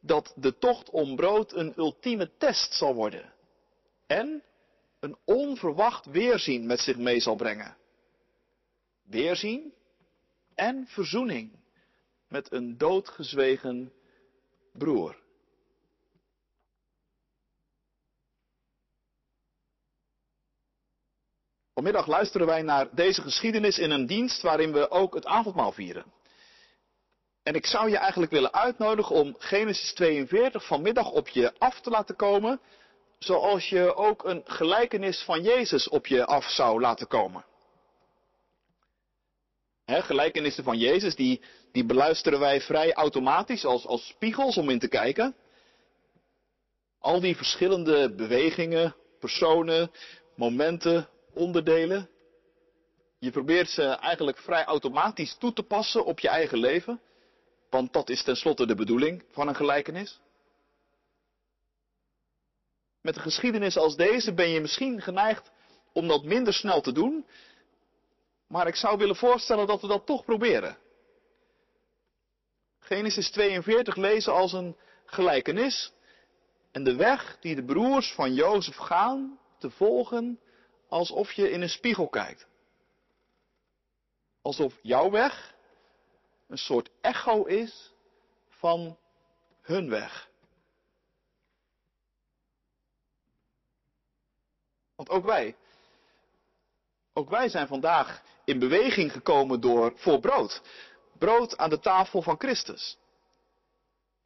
dat 0.00 0.32
de 0.36 0.58
tocht 0.58 0.90
om 0.90 1.16
brood 1.16 1.52
een 1.52 1.72
ultieme 1.76 2.30
test 2.38 2.74
zal 2.74 2.94
worden. 2.94 3.32
En 4.06 4.42
een 5.00 5.16
onverwacht 5.24 6.06
weerzien 6.06 6.66
met 6.66 6.80
zich 6.80 6.96
mee 6.96 7.20
zal 7.20 7.34
brengen. 7.34 7.76
Weerzien 9.02 9.72
en 10.54 10.86
verzoening 10.86 11.52
met 12.28 12.52
een 12.52 12.78
doodgezwegen 12.78 13.92
broer. 14.78 15.22
Vanmiddag 21.74 22.06
luisteren 22.06 22.46
wij 22.46 22.62
naar 22.62 22.88
deze 22.94 23.22
geschiedenis 23.22 23.78
in 23.78 23.90
een 23.90 24.06
dienst 24.06 24.42
waarin 24.42 24.72
we 24.72 24.90
ook 24.90 25.14
het 25.14 25.26
avondmaal 25.26 25.72
vieren. 25.72 26.04
En 27.42 27.54
ik 27.54 27.66
zou 27.66 27.90
je 27.90 27.96
eigenlijk 27.96 28.32
willen 28.32 28.52
uitnodigen 28.52 29.16
om 29.16 29.34
Genesis 29.38 29.92
42 29.94 30.66
vanmiddag 30.66 31.10
op 31.10 31.28
je 31.28 31.52
af 31.58 31.80
te 31.80 31.90
laten 31.90 32.16
komen, 32.16 32.60
zoals 33.18 33.68
je 33.68 33.94
ook 33.94 34.24
een 34.24 34.42
gelijkenis 34.44 35.22
van 35.22 35.42
Jezus 35.42 35.88
op 35.88 36.06
je 36.06 36.26
af 36.26 36.44
zou 36.44 36.80
laten 36.80 37.06
komen. 37.06 37.44
He, 39.84 40.02
gelijkenissen 40.02 40.64
van 40.64 40.78
Jezus, 40.78 41.14
die, 41.14 41.40
die 41.72 41.84
beluisteren 41.84 42.40
wij 42.40 42.60
vrij 42.60 42.92
automatisch 42.92 43.64
als, 43.64 43.86
als 43.86 44.06
spiegels 44.06 44.56
om 44.56 44.70
in 44.70 44.78
te 44.78 44.88
kijken. 44.88 45.34
Al 46.98 47.20
die 47.20 47.36
verschillende 47.36 48.14
bewegingen, 48.14 48.94
personen, 49.20 49.90
momenten, 50.36 51.08
onderdelen. 51.34 52.08
Je 53.18 53.30
probeert 53.30 53.68
ze 53.68 53.82
eigenlijk 53.84 54.38
vrij 54.38 54.64
automatisch 54.64 55.36
toe 55.38 55.52
te 55.52 55.62
passen 55.62 56.04
op 56.04 56.20
je 56.20 56.28
eigen 56.28 56.58
leven. 56.58 57.00
Want 57.70 57.92
dat 57.92 58.08
is 58.08 58.22
tenslotte 58.22 58.66
de 58.66 58.74
bedoeling 58.74 59.24
van 59.30 59.48
een 59.48 59.54
gelijkenis. 59.54 60.20
Met 63.00 63.16
een 63.16 63.22
geschiedenis 63.22 63.76
als 63.76 63.96
deze 63.96 64.34
ben 64.34 64.48
je 64.48 64.60
misschien 64.60 65.02
geneigd 65.02 65.50
om 65.92 66.08
dat 66.08 66.24
minder 66.24 66.52
snel 66.52 66.80
te 66.80 66.92
doen. 66.92 67.26
Maar 68.54 68.66
ik 68.66 68.76
zou 68.76 68.98
willen 68.98 69.16
voorstellen 69.16 69.66
dat 69.66 69.80
we 69.80 69.86
dat 69.86 70.06
toch 70.06 70.24
proberen. 70.24 70.78
Genesis 72.78 73.30
42 73.30 73.96
lezen 73.96 74.32
als 74.32 74.52
een 74.52 74.76
gelijkenis. 75.04 75.92
En 76.72 76.84
de 76.84 76.94
weg 76.96 77.38
die 77.40 77.54
de 77.54 77.64
broers 77.64 78.12
van 78.12 78.34
Jozef 78.34 78.76
gaan 78.76 79.38
te 79.58 79.70
volgen 79.70 80.40
alsof 80.88 81.32
je 81.32 81.50
in 81.50 81.62
een 81.62 81.68
spiegel 81.68 82.08
kijkt. 82.08 82.46
Alsof 84.42 84.78
jouw 84.82 85.10
weg 85.10 85.54
een 86.48 86.58
soort 86.58 86.90
echo 87.00 87.44
is 87.44 87.92
van 88.48 88.98
hun 89.60 89.88
weg. 89.88 90.30
Want 94.94 95.08
ook 95.08 95.24
wij, 95.24 95.56
ook 97.12 97.30
wij 97.30 97.48
zijn 97.48 97.66
vandaag 97.66 98.22
in 98.44 98.58
beweging 98.58 99.12
gekomen 99.12 99.60
door 99.60 99.92
voor 99.96 100.20
brood. 100.20 100.62
Brood 101.18 101.56
aan 101.56 101.70
de 101.70 101.80
tafel 101.80 102.22
van 102.22 102.38
Christus. 102.38 102.98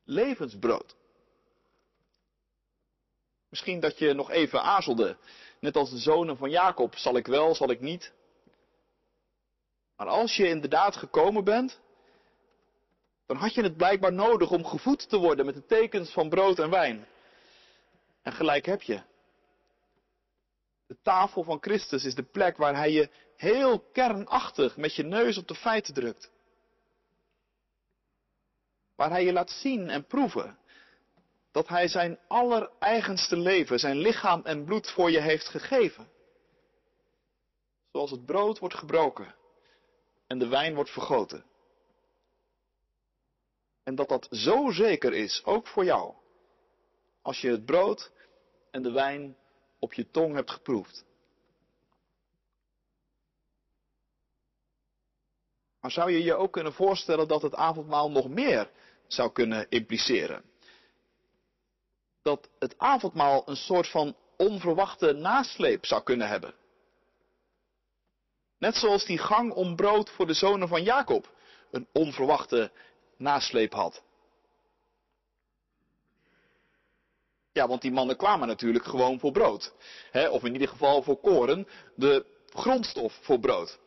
Levensbrood. 0.05 0.97
Misschien 3.49 3.81
dat 3.81 3.99
je 3.99 4.13
nog 4.13 4.31
even 4.31 4.63
aarzelde, 4.63 5.17
net 5.61 5.77
als 5.77 5.91
de 5.91 5.99
zonen 5.99 6.37
van 6.37 6.51
Jacob, 6.51 6.97
zal 6.97 7.17
ik 7.17 7.27
wel, 7.27 7.55
zal 7.55 7.71
ik 7.71 7.81
niet. 7.81 8.13
Maar 9.97 10.07
als 10.07 10.37
je 10.37 10.49
inderdaad 10.49 10.97
gekomen 10.97 11.45
bent, 11.45 11.81
dan 13.27 13.37
had 13.37 13.55
je 13.55 13.63
het 13.63 13.77
blijkbaar 13.77 14.13
nodig 14.13 14.51
om 14.51 14.65
gevoed 14.65 15.09
te 15.09 15.17
worden 15.17 15.47
met 15.47 15.55
de 15.55 15.67
tekens 15.67 16.11
van 16.11 16.29
brood 16.29 16.59
en 16.59 16.71
wijn. 16.71 17.07
En 18.23 18.33
gelijk 18.33 18.67
heb 18.67 18.83
je. 18.83 19.03
De 20.88 20.97
tafel 21.02 21.42
van 21.42 21.59
Christus 21.61 22.04
is 22.04 22.14
de 22.14 22.23
plek 22.23 22.57
waar 22.57 22.76
hij 22.76 22.90
je 22.90 23.11
heel 23.37 23.80
kernachtig 23.80 24.76
met 24.76 24.95
je 24.95 25.02
neus 25.02 25.38
op 25.38 25.49
de 25.49 25.54
feiten 25.54 25.95
drukt. 25.95 26.30
Waar 28.95 29.11
hij 29.11 29.25
je 29.25 29.33
laat 29.33 29.50
zien 29.50 29.88
en 29.88 30.07
proeven 30.07 30.59
dat 31.50 31.68
hij 31.68 31.88
zijn 31.88 32.18
allereigenste 32.28 33.37
leven, 33.37 33.78
zijn 33.78 33.97
lichaam 33.97 34.40
en 34.45 34.64
bloed 34.64 34.90
voor 34.90 35.11
je 35.11 35.21
heeft 35.21 35.49
gegeven. 35.49 36.09
Zoals 37.92 38.11
het 38.11 38.26
brood 38.26 38.59
wordt 38.59 38.75
gebroken 38.75 39.35
en 40.26 40.38
de 40.38 40.49
wijn 40.49 40.75
wordt 40.75 40.90
vergoten. 40.90 41.45
En 43.83 43.95
dat 43.95 44.09
dat 44.09 44.28
zo 44.30 44.71
zeker 44.71 45.14
is, 45.14 45.45
ook 45.45 45.66
voor 45.66 45.85
jou. 45.85 46.14
Als 47.23 47.40
je 47.40 47.50
het 47.50 47.64
brood 47.64 48.12
en 48.71 48.83
de 48.83 48.90
wijn 48.90 49.37
op 49.78 49.92
je 49.92 50.11
tong 50.11 50.35
hebt 50.35 50.50
geproefd. 50.50 51.04
Maar 55.80 55.90
zou 55.90 56.11
je 56.11 56.23
je 56.23 56.35
ook 56.35 56.52
kunnen 56.52 56.73
voorstellen 56.73 57.28
dat 57.28 57.42
het 57.42 57.54
avondmaal 57.54 58.11
nog 58.11 58.28
meer 58.28 58.70
zou 59.06 59.32
kunnen 59.32 59.66
impliceren? 59.68 60.44
Dat 62.23 62.49
het 62.58 62.78
avondmaal 62.78 63.42
een 63.49 63.56
soort 63.56 63.88
van 63.88 64.16
onverwachte 64.37 65.12
nasleep 65.12 65.87
zou 65.87 66.02
kunnen 66.02 66.28
hebben. 66.28 66.54
Net 68.58 68.76
zoals 68.76 69.04
die 69.04 69.18
gang 69.18 69.52
om 69.52 69.76
brood 69.76 70.11
voor 70.11 70.26
de 70.26 70.35
zonen 70.35 70.68
van 70.68 70.82
Jacob 70.82 71.30
een 71.70 71.88
onverwachte 71.92 72.70
nasleep 73.16 73.73
had. 73.73 74.02
Ja, 77.59 77.67
want 77.67 77.83
die 77.83 77.93
mannen 77.93 78.17
kwamen 78.17 78.49
natuurlijk 78.49 78.85
gewoon 78.85 79.19
voor 79.19 79.33
brood. 79.33 79.73
Of 80.31 80.45
in 80.45 80.53
ieder 80.53 80.69
geval 80.69 81.03
voor 81.03 81.17
koren, 81.17 81.69
de 81.95 82.27
grondstof 82.49 83.19
voor 83.23 83.41
brood. 83.41 83.79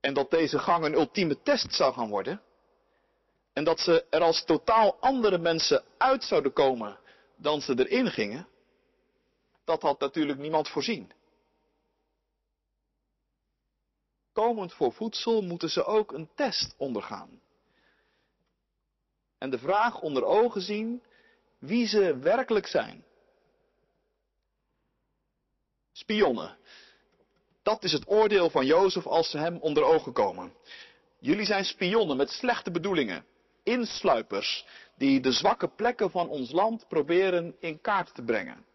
En 0.00 0.14
dat 0.14 0.30
deze 0.30 0.58
gang 0.58 0.84
een 0.84 0.94
ultieme 0.94 1.42
test 1.42 1.74
zou 1.74 1.92
gaan 1.92 2.08
worden. 2.08 2.42
En 3.52 3.64
dat 3.64 3.80
ze 3.80 4.04
er 4.10 4.20
als 4.20 4.44
totaal 4.44 4.96
andere 5.00 5.38
mensen 5.38 5.84
uit 5.98 6.24
zouden 6.24 6.52
komen 6.52 6.98
dan 7.36 7.60
ze 7.60 7.86
erin 7.86 8.10
gingen. 8.10 8.48
Dat 9.64 9.82
had 9.82 10.00
natuurlijk 10.00 10.38
niemand 10.38 10.68
voorzien. 10.68 11.12
komend 14.32 14.72
voor 14.72 14.92
voedsel 14.92 15.42
moeten 15.42 15.70
ze 15.70 15.84
ook 15.84 16.12
een 16.12 16.28
test 16.34 16.74
ondergaan. 16.76 17.40
En 19.38 19.50
de 19.50 19.58
vraag 19.58 20.00
onder 20.00 20.24
ogen 20.24 20.60
zien 20.60 21.02
wie 21.58 21.86
ze 21.86 22.18
werkelijk 22.18 22.66
zijn. 22.66 23.04
Spionnen. 25.92 26.56
Dat 27.62 27.82
is 27.84 27.92
het 27.92 28.08
oordeel 28.08 28.50
van 28.50 28.66
Jozef 28.66 29.06
als 29.06 29.30
ze 29.30 29.38
hem 29.38 29.56
onder 29.56 29.82
ogen 29.82 30.12
komen. 30.12 30.52
Jullie 31.18 31.46
zijn 31.46 31.64
spionnen 31.64 32.16
met 32.16 32.30
slechte 32.30 32.70
bedoelingen. 32.70 33.24
Insluipers 33.62 34.66
die 34.96 35.20
de 35.20 35.32
zwakke 35.32 35.68
plekken 35.68 36.10
van 36.10 36.28
ons 36.28 36.50
land 36.50 36.88
proberen 36.88 37.56
in 37.60 37.80
kaart 37.80 38.14
te 38.14 38.22
brengen. 38.22 38.66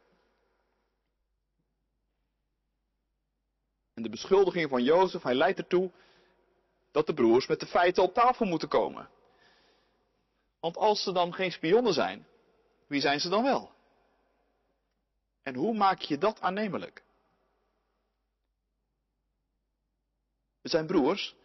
En 3.94 4.04
de 4.04 4.10
beschuldiging 4.10 4.70
van 4.70 4.84
Jozef, 4.84 5.24
hij 5.24 5.36
leidt 5.36 5.58
ertoe 5.60 5.92
dat 6.92 7.08
de 7.08 7.14
broers 7.14 7.48
met 7.48 7.60
de 7.60 7.66
feiten 7.66 8.04
op 8.04 8.14
tafel 8.14 8.46
moeten 8.46 8.68
komen. 8.68 9.10
Want 10.60 10.78
als 10.78 11.04
ze 11.04 11.12
dan 11.12 11.34
geen 11.34 11.52
spionnen 11.52 11.94
zijn, 11.94 12.28
wie 12.88 13.02
zijn 13.02 13.20
ze 13.20 13.30
dan 13.30 13.44
wel? 13.44 13.72
En 15.44 15.56
hoe 15.56 15.74
maak 15.74 16.02
je 16.02 16.18
dat 16.18 16.42
aannemelijk? 16.42 17.04
We 20.62 20.70
zijn 20.70 20.86
broers, 20.86 21.36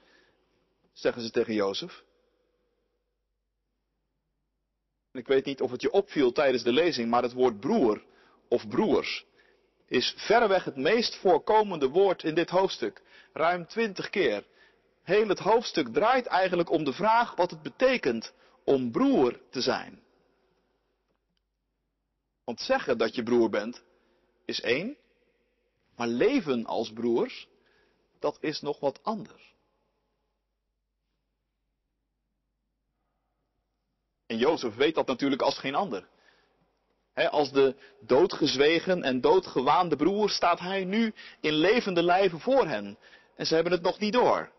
zeggen 0.92 1.23
ze 1.23 1.30
tegen 1.30 1.54
Jozef. 1.54 2.02
Ik 5.12 5.26
weet 5.26 5.45
niet 5.45 5.61
of 5.61 5.71
het 5.71 5.83
je 5.83 5.90
opviel 5.90 6.33
tijdens 6.33 6.62
de 6.62 6.73
lezing, 6.73 7.11
maar 7.11 7.23
het 7.23 7.33
woord 7.33 7.61
broer 7.61 8.04
of 8.49 8.68
broers 8.68 9.26
is 9.88 10.14
verreweg 10.16 10.64
het 10.64 10.76
meest 10.76 11.16
voorkomende 11.16 11.88
woord 11.88 12.23
in 12.23 12.35
dit 12.35 12.50
hoofdstuk. 12.50 13.02
Ruim 13.33 13.66
twintig 13.66 14.11
keer. 14.11 14.45
Heel 15.02 15.28
het 15.28 15.38
hoofdstuk 15.38 15.88
draait 15.88 16.26
eigenlijk 16.26 16.71
om 16.71 16.85
de 16.85 16.92
vraag 16.92 17.35
wat 17.35 17.50
het 17.50 17.62
betekent 17.62 18.33
om 18.64 18.90
broer 18.90 19.40
te 19.50 19.61
zijn. 19.61 20.02
Want 22.49 22.61
zeggen 22.61 22.99
dat 22.99 23.14
je 23.14 23.23
broer 23.23 23.50
bent 23.50 23.83
is 24.45 24.61
één, 24.61 24.97
maar 25.97 26.07
leven 26.07 26.67
als 26.67 26.93
broers, 26.93 27.49
dat 28.19 28.38
is 28.40 28.61
nog 28.61 28.81
wat 28.81 29.02
anders. 29.02 29.55
En 34.26 34.37
Jozef 34.37 34.75
weet 34.75 34.95
dat 34.95 35.07
natuurlijk 35.07 35.43
als 35.43 35.59
geen 35.59 35.75
ander. 35.75 36.09
als 37.14 37.52
de 37.52 37.76
doodgezwegen 38.00 39.02
en 39.02 39.21
doodgewaande 39.21 39.97
broer 39.97 40.31
staat 40.31 40.59
hij 40.59 40.85
nu 40.85 41.14
in 41.40 41.52
levende 41.52 42.02
lijven 42.02 42.40
voor 42.40 42.67
hen. 42.67 42.99
En 43.37 43.47
ze 43.47 43.55
hebben 43.55 43.73
het 43.73 43.83
nog 43.83 43.99
niet 43.99 44.12
door. 44.12 44.52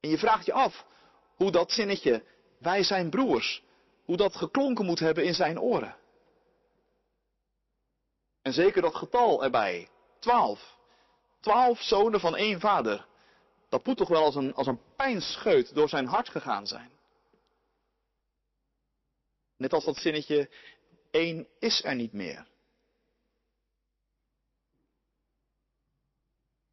En 0.00 0.08
je 0.08 0.18
vraagt 0.18 0.46
je 0.46 0.52
af 0.52 0.86
hoe 1.34 1.50
dat 1.50 1.72
zinnetje, 1.72 2.24
wij 2.58 2.82
zijn 2.82 3.10
broers, 3.10 3.62
hoe 4.04 4.16
dat 4.16 4.36
geklonken 4.36 4.84
moet 4.84 4.98
hebben 4.98 5.24
in 5.24 5.34
zijn 5.34 5.60
oren. 5.60 6.04
En 8.46 8.52
zeker 8.52 8.82
dat 8.82 8.94
getal 8.94 9.44
erbij, 9.44 9.88
twaalf. 10.18 10.76
Twaalf 11.40 11.80
zonen 11.82 12.20
van 12.20 12.36
één 12.36 12.60
vader. 12.60 13.06
Dat 13.68 13.86
moet 13.86 13.96
toch 13.96 14.08
wel 14.08 14.24
als 14.24 14.34
een, 14.34 14.54
als 14.54 14.66
een 14.66 14.80
pijnscheut 14.96 15.74
door 15.74 15.88
zijn 15.88 16.06
hart 16.06 16.28
gegaan 16.28 16.66
zijn. 16.66 16.90
Net 19.56 19.72
als 19.72 19.84
dat 19.84 19.96
zinnetje, 19.96 20.50
één 21.10 21.46
is 21.58 21.84
er 21.84 21.94
niet 21.94 22.12
meer. 22.12 22.46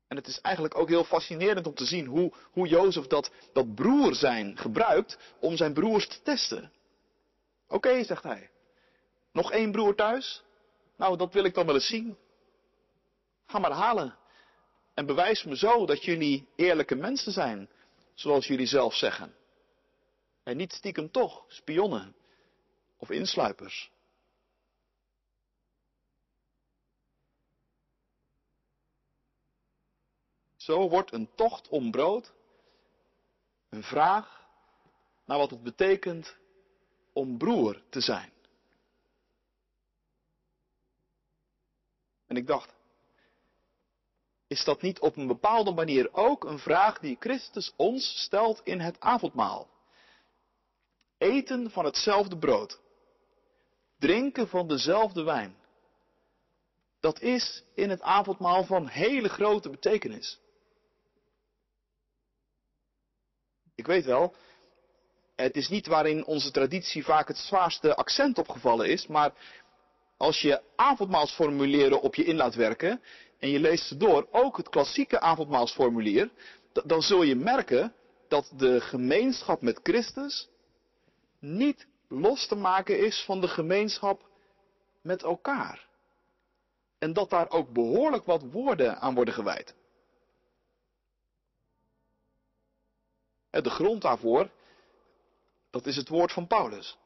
En 0.08 0.18
het 0.18 0.28
is 0.28 0.42
eigenlijk 0.42 0.78
ook 0.78 0.90
heel 0.90 1.04
fascinerend 1.04 1.68
om 1.68 1.74
te 1.74 1.86
zien 1.86 2.06
hoe, 2.06 2.34
hoe 2.52 2.68
Jozef 2.68 3.08
dat, 3.08 3.32
dat 3.54 3.76
broer 3.76 4.16
zijn 4.16 4.58
gebruikt 4.58 5.18
om 5.40 5.58
zijn 5.58 5.74
broers 5.74 6.08
te 6.08 6.22
testen. 6.22 6.72
Oké, 7.68 8.04
zegt 8.04 8.24
hij. 8.24 8.50
Nog 9.32 9.52
één 9.52 9.72
broer 9.72 9.96
thuis? 9.96 10.43
Nou, 10.96 11.18
dat 11.18 11.34
wil 11.34 11.44
ik 11.44 11.54
dan 11.54 11.66
wel 11.66 11.76
eens 11.76 11.88
zien. 11.88 12.18
Ga 13.46 13.60
maar 13.60 13.72
halen. 13.72 14.18
En 14.94 15.06
bewijs 15.06 15.44
me 15.44 15.58
zo 15.58 15.86
dat 15.86 16.04
jullie 16.04 16.48
eerlijke 16.56 16.96
mensen 16.96 17.32
zijn, 17.32 17.70
zoals 18.14 18.48
jullie 18.48 18.68
zelf 18.68 18.94
zeggen. 18.94 19.36
En 20.44 20.58
niet 20.58 20.74
stiekem 20.74 21.12
toch, 21.12 21.46
spionnen 21.48 22.16
of 22.98 23.10
insluipers. 23.10 23.92
Zo 30.56 30.90
wordt 30.90 31.14
een 31.14 31.30
tocht 31.36 31.68
om 31.68 31.92
brood 31.92 32.34
een 33.70 33.84
vraag 33.84 34.48
naar 35.26 35.38
wat 35.38 35.50
het 35.50 35.64
betekent 35.64 36.38
om 37.14 37.38
broer 37.38 37.82
te 37.90 38.02
zijn. 38.02 38.32
En 42.34 42.40
ik 42.40 42.48
dacht, 42.48 42.74
is 44.48 44.64
dat 44.64 44.82
niet 44.82 45.00
op 45.00 45.18
een 45.18 45.28
bepaalde 45.28 45.72
manier 45.72 46.14
ook 46.14 46.44
een 46.44 46.60
vraag 46.60 47.00
die 47.00 47.18
Christus 47.20 47.74
ons 47.76 48.22
stelt 48.22 48.62
in 48.64 48.80
het 48.80 49.00
avondmaal? 49.00 49.68
Eten 51.18 51.72
van 51.72 51.86
hetzelfde 51.86 52.38
brood 52.38 52.80
drinken 54.00 54.48
van 54.48 54.68
dezelfde 54.68 55.24
wijn. 55.24 55.56
Dat 57.00 57.22
is 57.22 57.64
in 57.76 57.90
het 57.90 58.02
avondmaal 58.02 58.64
van 58.64 58.88
hele 58.88 59.30
grote 59.30 59.70
betekenis. 59.70 60.40
Ik 63.76 63.86
weet 63.86 64.06
wel, 64.06 64.36
het 65.36 65.56
is 65.56 65.70
niet 65.70 65.88
waarin 65.88 66.26
onze 66.26 66.52
traditie 66.52 67.04
vaak 67.04 67.28
het 67.28 67.38
zwaarste 67.38 67.96
accent 67.96 68.38
opgevallen 68.38 68.90
is, 68.90 69.08
maar 69.08 69.34
als 70.24 70.42
je 70.42 70.62
avondmaalsformulieren 70.76 72.02
op 72.02 72.16
je 72.16 72.24
in 72.24 72.36
laat 72.36 72.56
werken 72.56 73.02
en 73.40 73.50
je 73.50 73.60
leest 73.60 73.88
ze 73.88 73.98
door, 73.98 74.28
ook 74.32 74.58
het 74.58 74.70
klassieke 74.70 75.20
avondmaalsformulier, 75.20 76.30
dan 76.86 77.02
zul 77.02 77.24
je 77.24 77.36
merken 77.36 77.94
dat 78.28 78.52
de 78.56 78.82
gemeenschap 78.82 79.62
met 79.62 79.80
Christus 79.84 80.50
niet 81.40 81.88
los 82.08 82.48
te 82.48 82.56
maken 82.56 83.06
is 83.06 83.24
van 83.26 83.42
de 83.42 83.48
gemeenschap 83.48 84.30
met 85.02 85.24
elkaar. 85.24 85.88
En 87.00 87.14
dat 87.14 87.30
daar 87.30 87.50
ook 87.50 87.74
behoorlijk 87.74 88.26
wat 88.26 88.44
woorden 88.52 89.00
aan 89.00 89.16
worden 89.16 89.34
gewijd. 89.34 89.76
De 93.50 93.70
grond 93.70 94.02
daarvoor, 94.02 94.50
dat 95.70 95.86
is 95.86 95.96
het 95.96 96.10
woord 96.10 96.32
van 96.32 96.48
Paulus. 96.48 96.98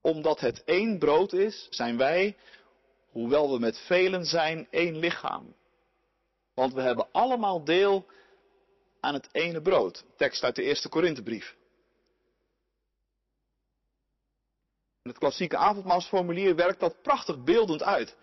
Omdat 0.00 0.40
het 0.40 0.64
één 0.64 0.98
brood 0.98 1.32
is, 1.32 1.66
zijn 1.70 1.96
wij, 1.96 2.36
hoewel 3.10 3.52
we 3.52 3.58
met 3.58 3.78
velen 3.78 4.24
zijn, 4.24 4.66
één 4.70 4.96
lichaam. 4.96 5.54
Want 6.54 6.72
we 6.74 6.80
hebben 6.80 7.08
allemaal 7.12 7.64
deel 7.64 8.06
aan 9.00 9.14
het 9.14 9.28
ene 9.32 9.62
brood. 9.62 10.04
Tekst 10.16 10.42
uit 10.42 10.56
de 10.56 10.62
eerste 10.62 10.88
Korinthebrief. 10.88 11.58
het 15.02 15.18
klassieke 15.18 15.56
avondmaalsformulier 15.56 16.54
werkt 16.54 16.80
dat 16.80 17.02
prachtig 17.02 17.44
beeldend 17.44 17.82
uit. 17.82 18.16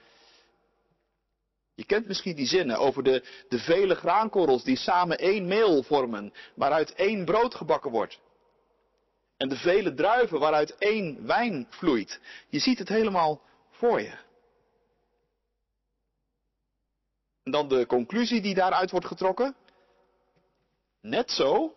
Je 1.76 1.86
kent 1.86 2.08
misschien 2.08 2.36
die 2.36 2.46
zinnen 2.46 2.78
over 2.78 3.04
de, 3.04 3.24
de 3.50 3.60
vele 3.60 3.96
graankorrels 3.96 4.64
die 4.64 4.78
samen 4.78 5.18
één 5.18 5.48
meel 5.48 5.84
vormen, 5.84 6.34
waaruit 6.56 6.94
één 6.94 7.26
brood 7.26 7.56
gebakken 7.56 7.92
wordt. 7.92 8.20
En 9.38 9.50
de 9.50 9.56
vele 9.56 9.94
druiven 9.94 10.40
waaruit 10.40 10.76
één 10.78 11.26
wijn 11.26 11.68
vloeit. 11.70 12.20
Je 12.50 12.60
ziet 12.60 12.80
het 12.80 12.90
helemaal 12.90 13.42
voor 13.70 14.02
je. 14.02 14.26
En 17.44 17.52
dan 17.52 17.68
de 17.68 17.86
conclusie 17.86 18.42
die 18.42 18.56
daaruit 18.56 18.92
wordt 18.92 19.06
getrokken. 19.06 19.56
Net 21.02 21.32
zo, 21.32 21.76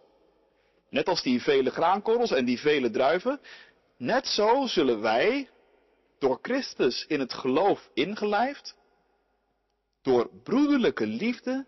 net 0.88 1.08
als 1.08 1.22
die 1.22 1.42
vele 1.42 1.70
graankorrels 1.70 2.30
en 2.30 2.44
die 2.44 2.60
vele 2.60 2.90
druiven, 2.90 3.40
Net 4.00 4.26
zo 4.26 4.66
zullen 4.66 5.00
wij, 5.00 5.48
door 6.18 6.38
Christus 6.42 7.04
in 7.06 7.20
het 7.20 7.32
geloof 7.32 7.90
ingelijfd, 7.94 8.76
door 10.02 10.30
broederlijke 10.42 11.06
liefde, 11.06 11.66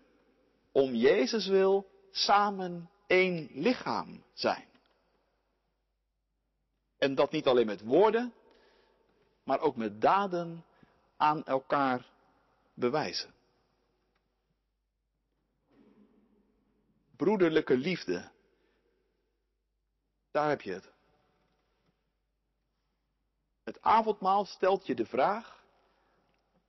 om 0.71 0.95
Jezus 0.95 1.47
wil, 1.47 1.87
samen 2.11 2.89
één 3.07 3.49
lichaam 3.51 4.23
zijn. 4.33 4.67
En 7.03 7.15
dat 7.15 7.31
niet 7.31 7.47
alleen 7.47 7.65
met 7.65 7.81
woorden, 7.81 8.33
maar 9.43 9.59
ook 9.59 9.75
met 9.75 10.01
daden 10.01 10.65
aan 11.17 11.45
elkaar 11.45 12.09
bewijzen. 12.73 13.33
Broederlijke 17.15 17.77
liefde, 17.77 18.31
daar 20.31 20.49
heb 20.49 20.61
je 20.61 20.71
het. 20.73 20.91
Het 23.63 23.81
avondmaal 23.81 24.45
stelt 24.45 24.85
je 24.85 24.95
de 24.95 25.05
vraag 25.05 25.63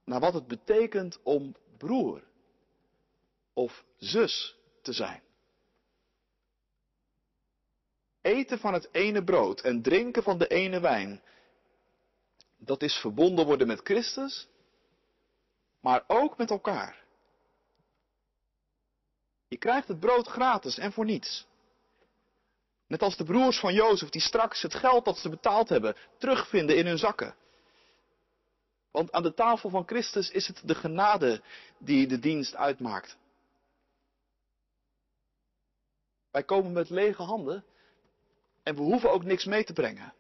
naar 0.05 0.21
wat 0.21 0.35
het 0.35 0.47
betekent 0.47 1.23
om 1.23 1.57
broer 1.77 2.25
of 3.53 3.85
zus 3.97 4.57
te 4.83 4.93
zijn. 4.93 5.24
Eten 8.35 8.59
van 8.59 8.73
het 8.73 8.89
ene 8.93 9.25
brood 9.25 9.61
en 9.61 9.83
drinken 9.83 10.23
van 10.23 10.39
de 10.39 10.47
ene 10.47 10.81
wijn, 10.81 11.23
dat 12.57 12.83
is 12.83 12.95
verbonden 12.95 13.47
worden 13.47 13.67
met 13.67 13.81
Christus, 13.85 14.49
maar 15.81 16.05
ook 16.07 16.37
met 16.37 16.51
elkaar. 16.51 17.05
Je 19.49 19.57
krijgt 19.57 19.89
het 19.89 20.01
brood 20.01 20.27
gratis 20.27 20.79
en 20.79 20.93
voor 20.93 21.05
niets. 21.05 21.47
Net 22.87 23.03
als 23.03 23.17
de 23.17 23.25
broers 23.25 23.59
van 23.59 23.75
Jozef 23.75 24.09
die 24.09 24.21
straks 24.21 24.63
het 24.63 24.75
geld 24.75 25.05
dat 25.05 25.19
ze 25.19 25.29
betaald 25.29 25.69
hebben 25.69 25.97
terugvinden 26.19 26.77
in 26.77 26.87
hun 26.87 26.99
zakken. 26.99 27.35
Want 28.91 29.13
aan 29.13 29.23
de 29.23 29.35
tafel 29.35 29.71
van 29.71 29.87
Christus 29.87 30.31
is 30.31 30.47
het 30.47 30.61
de 30.65 30.75
genade 30.75 31.43
die 31.79 32.07
de 32.07 32.19
dienst 32.19 32.55
uitmaakt. 32.55 33.17
Wij 36.31 36.43
komen 36.43 36.73
met 36.73 36.91
lege 36.91 37.23
handen, 37.23 37.65
En 38.65 38.75
we 38.75 38.81
hoeven 38.81 39.11
ook 39.11 39.25
niks 39.25 39.45
mee 39.45 39.65
te 39.65 39.73
brengen. 39.73 40.15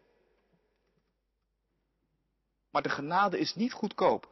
Maar 2.70 2.82
de 2.82 2.88
genade 2.88 3.38
is 3.38 3.54
niet 3.54 3.72
goedkoop. 3.72 4.28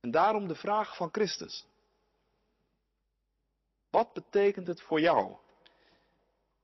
En 0.00 0.10
daarom 0.10 0.48
de 0.48 0.54
vraag 0.54 0.96
van 0.96 1.08
Christus. 1.12 1.66
Wat 3.90 4.12
betekent 4.12 4.66
het 4.66 4.80
voor 4.80 5.00
jou, 5.00 5.36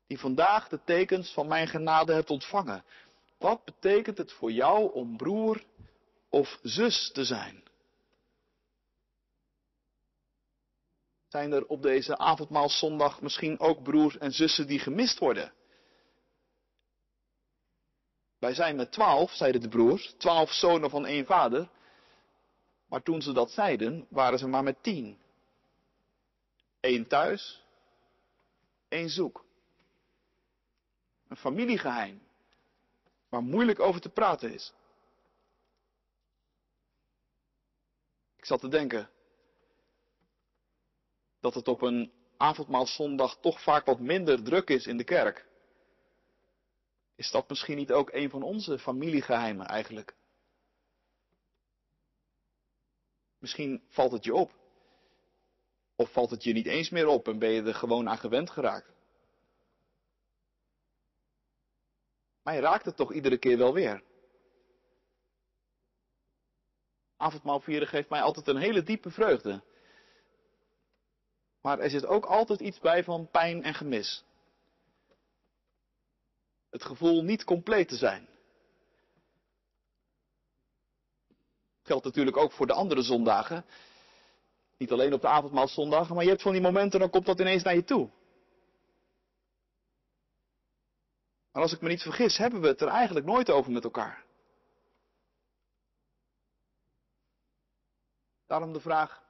die 0.07 0.19
vandaag 0.19 0.69
de 0.69 0.85
tekens 0.85 1.33
van 1.33 1.49
mijn 1.49 1.69
genade 1.69 2.13
hebt 2.13 2.31
ontvangen? 2.31 2.85
Wat 3.39 3.65
betekent 3.65 4.19
het 4.19 4.33
voor 4.33 4.53
jou 4.53 4.93
om 4.93 5.17
broer 5.17 5.65
of 6.29 6.59
zus 6.63 7.13
te 7.13 7.25
zijn? 7.25 7.62
Zijn 11.33 11.53
er 11.53 11.67
op 11.67 11.83
deze 11.83 12.19
avondmaalszondag 12.19 13.21
misschien 13.21 13.61
ook 13.61 13.83
broers 13.83 14.19
en 14.19 14.33
zussen 14.33 14.67
die 14.67 14.79
gemist 14.79 15.19
worden? 15.19 15.53
Wij 18.39 18.55
zijn 18.55 18.77
met 18.77 18.93
twaalf, 18.93 19.33
zeiden 19.33 19.61
de 19.61 19.69
broers, 19.69 20.15
twaalf 20.19 20.53
zonen 20.53 20.91
van 20.91 21.07
één 21.07 21.27
vader. 21.27 21.69
Maar 22.87 23.03
toen 23.03 23.23
ze 23.23 23.33
dat 23.33 23.51
zeiden, 23.51 24.07
waren 24.11 24.39
ze 24.39 24.47
maar 24.47 24.63
met 24.63 24.83
tien. 24.83 25.19
Eén 26.81 27.07
thuis, 27.07 27.63
één 28.89 29.11
zoek. 29.11 29.45
Een 31.29 31.37
familiegeheim, 31.37 32.23
waar 33.29 33.43
moeilijk 33.43 33.81
over 33.81 34.01
te 34.01 34.11
praten 34.11 34.53
is. 34.53 34.73
Ik 38.37 38.45
zat 38.45 38.61
te 38.61 38.69
denken 38.69 39.11
dat 41.43 41.55
het 41.55 41.69
op 41.69 41.83
een 41.83 42.13
avondmaalzondag 42.37 43.37
toch 43.41 43.63
vaak 43.63 43.87
wat 43.87 44.01
minder 44.01 44.43
druk 44.43 44.69
is 44.69 44.87
in 44.87 44.97
de 44.97 45.05
kerk. 45.05 45.47
Is 47.15 47.31
dat 47.31 47.49
misschien 47.49 47.77
niet 47.77 47.93
ook 47.93 48.13
een 48.13 48.31
van 48.31 48.43
onze 48.43 48.79
familiegeheimen 48.79 49.67
eigenlijk? 49.67 50.15
Misschien 53.39 53.83
valt 53.89 54.13
het 54.13 54.25
je 54.25 54.35
op. 54.35 54.53
Of 55.97 56.13
valt 56.13 56.31
het 56.31 56.45
je 56.45 56.53
niet 56.53 56.67
eens 56.67 56.91
meer 56.91 57.07
op 57.07 57.29
en 57.29 57.39
ben 57.39 57.51
je 57.51 57.63
er 57.63 57.75
gewoon 57.75 58.09
aan 58.09 58.19
gewend 58.19 58.51
geraakt? 58.51 58.93
Je 62.45 62.61
raakt 62.61 62.85
het 62.85 62.97
toch 62.97 63.13
iedere 63.13 63.39
keer 63.39 63.59
wel 63.59 63.73
weer. 63.73 64.03
Avondmaal 67.17 67.61
vieren 67.61 67.89
geeft 67.89 68.09
mij 68.09 68.23
altijd 68.23 68.47
een 68.47 68.57
hele 68.57 68.83
diepe 68.83 69.11
vreugde. 69.11 69.63
Maar 71.63 71.79
er 71.79 71.91
zit 71.91 72.07
ook 72.07 72.25
altijd 72.25 72.61
iets 72.61 72.79
bij 72.79 73.05
van 73.05 73.29
pijn 73.31 73.63
en 73.63 73.75
gemis. 73.75 74.25
Het 76.71 76.85
gevoel 76.85 77.23
niet 77.23 77.45
compleet 77.45 77.89
te 77.89 77.97
zijn. 77.97 78.29
Geldt 81.83 82.05
natuurlijk 82.05 82.37
ook 82.37 82.53
voor 82.53 82.67
de 82.67 82.73
andere 82.73 83.03
zondagen. 83.03 83.65
Niet 84.77 84.93
alleen 84.93 85.13
op 85.13 85.21
de 85.21 85.29
avondmaalszondagen, 85.29 86.15
maar 86.15 86.25
je 86.25 86.31
hebt 86.31 86.43
van 86.43 86.53
die 86.53 86.61
momenten, 86.61 87.01
dan 87.01 87.11
komt 87.11 87.27
dat 87.27 87.41
ineens 87.41 87.63
naar 87.63 87.75
je 87.75 87.85
toe. 87.85 88.11
Maar 91.53 91.63
als 91.63 91.73
ik 91.73 91.81
me 91.81 91.89
niet 91.89 92.03
vergis, 92.03 92.37
hebben 92.37 92.61
we 92.61 92.67
het 92.67 92.81
er 92.81 92.89
eigenlijk 92.89 93.27
nooit 93.27 93.51
over 93.51 93.73
met 93.73 93.85
elkaar. 93.85 94.25
Daarom 98.47 98.73
de 98.73 98.81
vraag, 98.81 99.23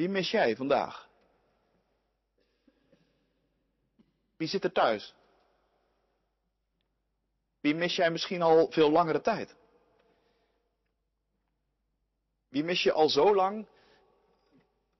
wie 0.00 0.08
mis 0.08 0.30
jij 0.30 0.56
vandaag? 0.56 1.08
Wie 4.36 4.48
zit 4.48 4.64
er 4.64 4.72
thuis? 4.72 5.14
Wie 7.60 7.74
mis 7.74 7.96
jij 7.96 8.10
misschien 8.10 8.42
al 8.42 8.70
veel 8.70 8.90
langere 8.90 9.20
tijd? 9.20 9.54
Wie 12.48 12.64
mis 12.64 12.82
je 12.82 12.92
al 12.92 13.08
zo 13.08 13.34
lang 13.34 13.66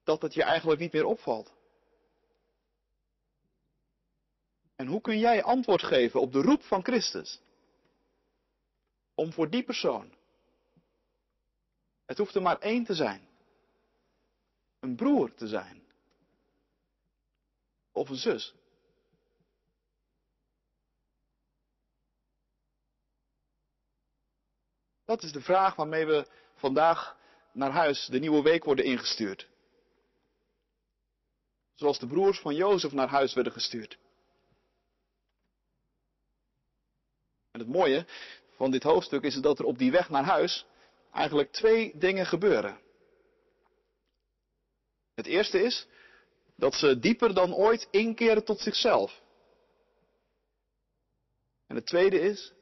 dat 0.05 0.23
het 0.23 0.35
je 0.35 0.43
eigenlijk 0.43 0.81
niet 0.81 0.93
meer 0.93 1.05
opvalt? 1.05 1.53
En 4.77 4.87
hoe 4.87 5.01
kun 5.01 5.19
jij 5.19 5.43
antwoord 5.43 5.83
geven 5.83 6.21
op 6.21 6.33
de 6.33 6.43
roep 6.43 6.63
van 6.63 6.85
Christus? 6.85 7.41
Om 9.15 9.33
voor 9.33 9.51
die 9.51 9.63
persoon. 9.63 10.15
Het 12.07 12.19
hoeft 12.19 12.35
er 12.35 12.43
maar 12.43 12.59
één 12.59 12.85
te 12.85 12.95
zijn. 12.95 13.30
Een 14.81 14.97
broer 14.97 15.35
te 15.35 15.49
zijn. 15.49 15.83
Of 17.93 18.09
een 18.09 18.17
zus. 18.17 18.55
Dat 25.05 25.23
is 25.23 25.33
de 25.33 25.41
vraag 25.41 25.75
waarmee 25.75 26.07
we 26.07 26.27
vandaag 26.55 27.17
naar 27.53 27.71
huis 27.71 28.07
de 28.07 28.19
nieuwe 28.19 28.43
week 28.43 28.65
worden 28.65 28.85
ingestuurd. 28.85 29.49
Zoals 31.75 31.99
de 31.99 32.07
broers 32.07 32.41
van 32.41 32.55
Jozef 32.55 32.93
naar 32.93 33.09
huis 33.09 33.35
werden 33.35 33.53
gestuurd. 33.53 33.99
En 37.51 37.61
het 37.61 37.69
mooie 37.69 38.07
van 38.57 38.71
dit 38.71 38.83
hoofdstuk 38.83 39.23
is 39.23 39.35
dat 39.35 39.59
er 39.59 39.65
op 39.65 39.79
die 39.79 39.91
weg 39.91 40.09
naar 40.09 40.25
huis 40.25 40.67
eigenlijk 41.13 41.53
twee 41.53 41.99
dingen 41.99 42.27
gebeuren. 42.27 42.81
Het 45.21 45.29
eerste 45.29 45.63
is 45.63 45.87
dat 46.57 46.75
ze 46.75 46.99
dieper 46.99 47.35
dan 47.35 47.55
ooit 47.55 47.89
inkeren 47.91 48.45
tot 48.45 48.61
zichzelf. 48.61 49.23
En 51.67 51.77
het 51.77 51.87
tweede 51.87 52.21
is 52.21 52.53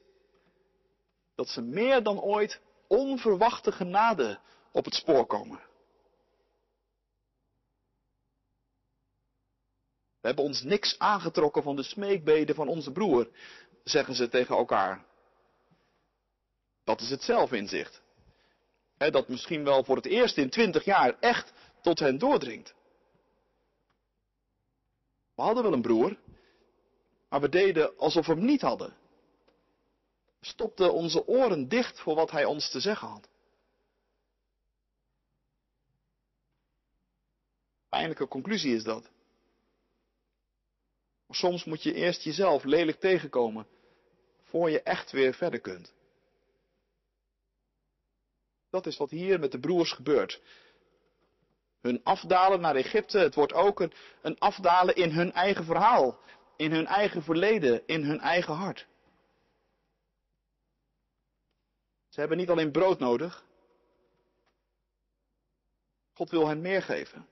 dat 1.34 1.48
ze 1.48 1.60
meer 1.60 2.02
dan 2.02 2.20
ooit 2.20 2.60
onverwachte 2.86 3.72
genade 3.72 4.38
op 4.72 4.84
het 4.84 4.94
spoor 4.94 5.26
komen. 5.26 5.60
We 10.20 10.26
hebben 10.26 10.44
ons 10.44 10.62
niks 10.62 10.98
aangetrokken 10.98 11.62
van 11.62 11.76
de 11.76 11.82
smeekbeden 11.82 12.54
van 12.54 12.68
onze 12.68 12.92
broer, 12.92 13.30
zeggen 13.84 14.14
ze 14.14 14.28
tegen 14.28 14.56
elkaar. 14.56 15.04
Dat 16.84 17.00
is 17.00 17.10
het 17.10 17.22
zelfinzicht. 17.22 18.02
dat 18.96 19.28
misschien 19.28 19.64
wel 19.64 19.84
voor 19.84 19.96
het 19.96 20.06
eerst 20.06 20.36
in 20.36 20.50
twintig 20.50 20.84
jaar 20.84 21.16
echt 21.20 21.52
tot 21.82 21.98
hen 21.98 22.18
doordringt. 22.18 22.74
We 25.34 25.42
hadden 25.42 25.62
wel 25.62 25.72
een 25.72 25.82
broer, 25.82 26.16
maar 27.28 27.40
we 27.40 27.48
deden 27.48 27.96
alsof 27.96 28.26
we 28.26 28.32
hem 28.32 28.44
niet 28.44 28.60
hadden. 28.60 28.96
We 30.38 30.46
stopten 30.46 30.92
onze 30.92 31.26
oren 31.26 31.68
dicht 31.68 32.00
voor 32.00 32.14
wat 32.14 32.30
hij 32.30 32.44
ons 32.44 32.70
te 32.70 32.80
zeggen 32.80 33.08
had. 33.08 33.28
Pijnlijke 37.88 38.28
conclusie 38.28 38.74
is 38.74 38.84
dat. 38.84 39.10
Maar 41.26 41.36
soms 41.36 41.64
moet 41.64 41.82
je 41.82 41.94
eerst 41.94 42.22
jezelf 42.22 42.64
lelijk 42.64 43.00
tegenkomen 43.00 43.66
voor 44.42 44.70
je 44.70 44.82
echt 44.82 45.10
weer 45.10 45.34
verder 45.34 45.60
kunt. 45.60 45.92
Dat 48.70 48.86
is 48.86 48.96
wat 48.96 49.10
hier 49.10 49.40
met 49.40 49.52
de 49.52 49.58
broers 49.60 49.92
gebeurt. 49.92 50.40
Hun 51.88 52.04
afdalen 52.04 52.60
naar 52.60 52.76
Egypte, 52.76 53.18
het 53.18 53.34
wordt 53.34 53.52
ook 53.52 53.80
een, 53.80 53.92
een 54.22 54.38
afdalen 54.38 54.94
in 54.94 55.10
hun 55.10 55.32
eigen 55.32 55.64
verhaal, 55.64 56.18
in 56.56 56.72
hun 56.72 56.86
eigen 56.86 57.22
verleden, 57.22 57.86
in 57.86 58.02
hun 58.02 58.20
eigen 58.20 58.54
hart. 58.54 58.86
Ze 62.08 62.20
hebben 62.20 62.38
niet 62.38 62.50
alleen 62.50 62.70
brood 62.70 62.98
nodig. 62.98 63.44
God 66.12 66.30
wil 66.30 66.48
hen 66.48 66.60
meer 66.60 66.82
geven. 66.82 67.26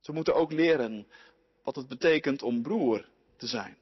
Ze 0.00 0.12
moeten 0.12 0.34
ook 0.34 0.52
leren 0.52 1.08
wat 1.62 1.76
het 1.76 1.88
betekent 1.88 2.42
om 2.42 2.62
broer 2.62 3.08
te 3.36 3.46
zijn. 3.46 3.78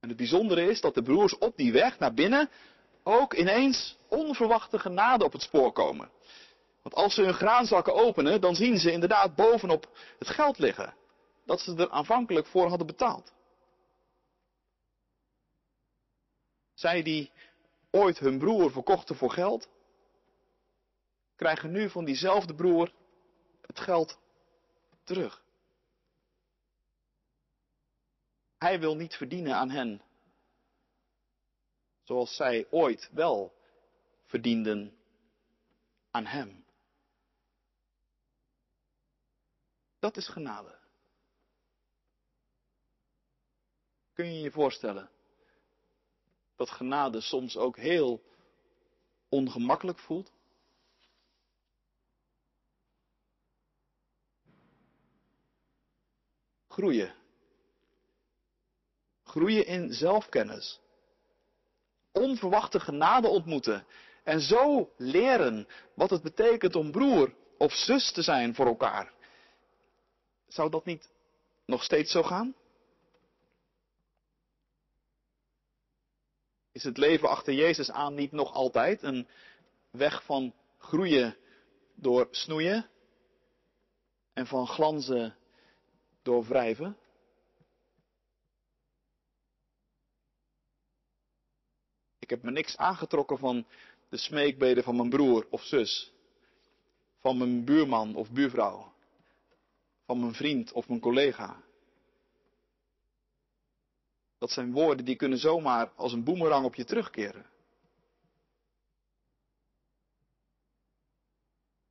En 0.00 0.08
het 0.08 0.18
bijzondere 0.18 0.70
is 0.70 0.80
dat 0.80 0.94
de 0.94 1.02
broers 1.02 1.38
op 1.38 1.56
die 1.56 1.72
weg 1.72 1.98
naar 1.98 2.14
binnen 2.14 2.50
ook 3.04 3.34
ineens 3.34 3.96
onverwachte 4.08 4.78
genade 4.78 5.24
op 5.24 5.32
het 5.32 5.42
spoor 5.42 5.72
komen. 5.72 6.10
Want 6.82 6.94
als 6.94 7.14
ze 7.14 7.22
hun 7.22 7.34
graanzakken 7.34 7.94
openen, 7.94 8.40
dan 8.40 8.54
zien 8.54 8.78
ze 8.78 8.92
inderdaad 8.92 9.34
bovenop 9.34 9.98
het 10.18 10.28
geld 10.28 10.58
liggen. 10.58 10.94
Dat 11.46 11.60
ze 11.60 11.74
er 11.76 11.90
aanvankelijk 11.90 12.46
voor 12.46 12.68
hadden 12.68 12.86
betaald. 12.86 13.32
Zij 16.74 17.02
die 17.02 17.32
ooit 17.90 18.18
hun 18.18 18.38
broer 18.38 18.70
verkochten 18.70 19.16
voor 19.16 19.30
geld, 19.30 19.68
krijgen 21.36 21.70
nu 21.70 21.90
van 21.90 22.04
diezelfde 22.04 22.54
broer 22.54 22.92
het 23.60 23.80
geld 23.80 24.18
terug. 25.04 25.42
Hij 28.58 28.80
wil 28.80 28.96
niet 28.96 29.14
verdienen 29.14 29.54
aan 29.54 29.70
hen, 29.70 30.02
zoals 32.04 32.36
zij 32.36 32.66
ooit 32.70 33.10
wel 33.12 33.54
verdienden 34.24 34.96
aan 36.10 36.26
hem. 36.26 36.64
Dat 39.98 40.16
is 40.16 40.28
genade. 40.28 40.78
Kun 44.12 44.34
je 44.34 44.40
je 44.40 44.50
voorstellen 44.50 45.10
dat 46.56 46.70
genade 46.70 47.20
soms 47.20 47.56
ook 47.56 47.76
heel 47.76 48.22
ongemakkelijk 49.28 49.98
voelt? 49.98 50.32
Groeien. 56.68 57.14
Groeien 59.22 59.66
in 59.66 59.92
zelfkennis. 59.92 60.80
Onverwachte 62.14 62.80
genade 62.80 63.28
ontmoeten. 63.28 63.86
En 64.22 64.40
zo 64.40 64.92
leren 64.96 65.68
wat 65.94 66.10
het 66.10 66.22
betekent 66.22 66.76
om 66.76 66.90
broer 66.90 67.34
of 67.58 67.72
zus 67.72 68.12
te 68.12 68.22
zijn 68.22 68.54
voor 68.54 68.66
elkaar. 68.66 69.12
Zou 70.48 70.70
dat 70.70 70.84
niet 70.84 71.08
nog 71.66 71.82
steeds 71.82 72.12
zo 72.12 72.22
gaan? 72.22 72.54
Is 76.72 76.84
het 76.84 76.96
leven 76.96 77.28
achter 77.28 77.54
Jezus 77.54 77.90
aan 77.90 78.14
niet 78.14 78.32
nog 78.32 78.52
altijd 78.52 79.02
een 79.02 79.28
weg 79.90 80.24
van 80.24 80.54
groeien 80.78 81.36
door 81.94 82.28
snoeien 82.30 82.88
en 84.32 84.46
van 84.46 84.66
glanzen 84.66 85.36
door 86.22 86.44
wrijven? 86.44 86.98
Ik 92.24 92.30
heb 92.30 92.42
me 92.42 92.50
niks 92.50 92.76
aangetrokken 92.76 93.38
van 93.38 93.66
de 94.08 94.16
smeekbeden 94.16 94.84
van 94.84 94.96
mijn 94.96 95.08
broer 95.08 95.46
of 95.50 95.62
zus, 95.62 96.12
van 97.18 97.38
mijn 97.38 97.64
buurman 97.64 98.14
of 98.14 98.30
buurvrouw, 98.30 98.92
van 100.06 100.20
mijn 100.20 100.34
vriend 100.34 100.72
of 100.72 100.88
mijn 100.88 101.00
collega. 101.00 101.62
Dat 104.38 104.50
zijn 104.50 104.72
woorden 104.72 105.04
die 105.04 105.16
kunnen 105.16 105.38
zomaar 105.38 105.92
als 105.96 106.12
een 106.12 106.24
boemerang 106.24 106.64
op 106.64 106.74
je 106.74 106.84
terugkeren. 106.84 107.46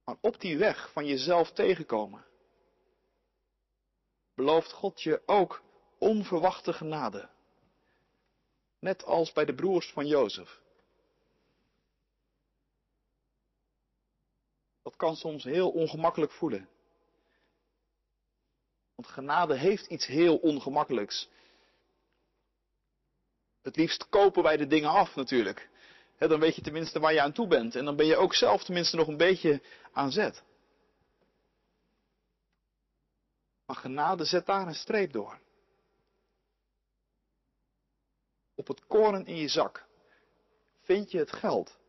Maar 0.04 0.18
op 0.22 0.40
die 0.40 0.58
weg 0.58 0.92
van 0.92 1.06
jezelf 1.06 1.52
tegenkomen, 1.52 2.26
belooft 4.36 4.72
God 4.72 5.02
je 5.02 5.22
ook 5.26 5.62
onverwachte 5.98 6.74
genade. 6.74 7.30
Net 8.84 9.04
als 9.04 9.32
bij 9.32 9.46
de 9.46 9.54
broers 9.54 9.92
van 9.92 10.08
Jozef. 10.08 10.62
Dat 14.82 14.96
kan 14.96 15.16
soms 15.16 15.44
heel 15.44 15.70
ongemakkelijk 15.70 16.32
voelen. 16.32 16.70
Want 18.96 19.08
genade 19.08 19.56
heeft 19.56 19.86
iets 19.88 20.06
heel 20.06 20.38
ongemakkelijks. 20.38 21.30
Het 23.62 23.76
liefst 23.76 24.10
kopen 24.10 24.44
wij 24.44 24.58
de 24.58 24.68
dingen 24.68 24.90
af 24.90 25.16
natuurlijk. 25.16 25.70
dan 26.18 26.40
weet 26.40 26.56
je 26.56 26.62
tenminste 26.62 27.00
waar 27.00 27.14
je 27.14 27.22
aan 27.22 27.34
toe 27.34 27.48
bent. 27.48 27.76
En 27.76 27.86
dan 27.86 27.96
ben 27.96 28.06
je 28.06 28.16
ook 28.16 28.36
zelf 28.36 28.64
tenminste 28.64 28.96
nog 28.96 29.08
een 29.08 29.18
beetje 29.18 29.62
aan 29.92 30.12
zet. 30.12 30.44
Maar 33.66 33.76
genade 33.76 34.26
zet 34.26 34.46
daar 34.46 34.68
een 34.68 34.76
streep 34.76 35.12
door. 35.12 35.43
Op 38.64 38.76
het 38.76 38.88
koren 38.88 39.26
in 39.26 39.36
je 39.36 39.48
zak 39.48 39.86
vind 40.82 41.12
je 41.12 41.18
het 41.18 41.32
geld 41.32 41.80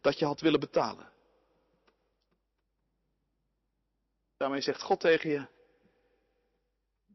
dat 0.00 0.18
je 0.18 0.24
had 0.24 0.40
willen 0.40 0.60
betalen. 0.60 1.12
Daarmee 4.36 4.60
zegt 4.60 4.82
God 4.82 5.00
tegen 5.00 5.30
je, 5.30 5.46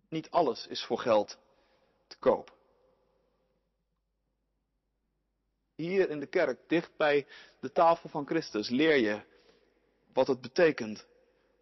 niet 0.09 0.29
alles 0.29 0.67
is 0.67 0.85
voor 0.85 0.99
geld 0.99 1.37
te 2.07 2.17
koop. 2.17 2.55
Hier 5.75 6.09
in 6.09 6.19
de 6.19 6.27
kerk, 6.27 6.59
dicht 6.67 6.97
bij 6.97 7.27
de 7.59 7.71
tafel 7.71 8.09
van 8.09 8.25
Christus, 8.25 8.69
leer 8.69 8.95
je 8.95 9.21
wat 10.13 10.27
het 10.27 10.41
betekent 10.41 11.05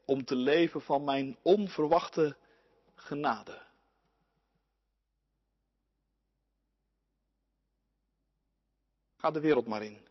om 0.06 0.26
te 0.26 0.36
leven 0.36 0.82
van 0.82 1.04
mijn 1.04 1.38
onverwachte 1.42 2.38
genade. 2.96 3.70
Ga 9.22 9.32
de 9.32 9.40
wereld 9.40 9.68
maar 9.68 9.84
in. 9.84 10.08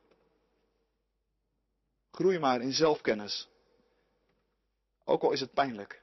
Groei 2.11 2.38
maar 2.38 2.61
in 2.61 2.73
zelfkennis. 2.73 3.49
Ook 5.05 5.23
al 5.23 5.33
is 5.33 5.40
het 5.40 5.53
pijnlijk. 5.53 6.03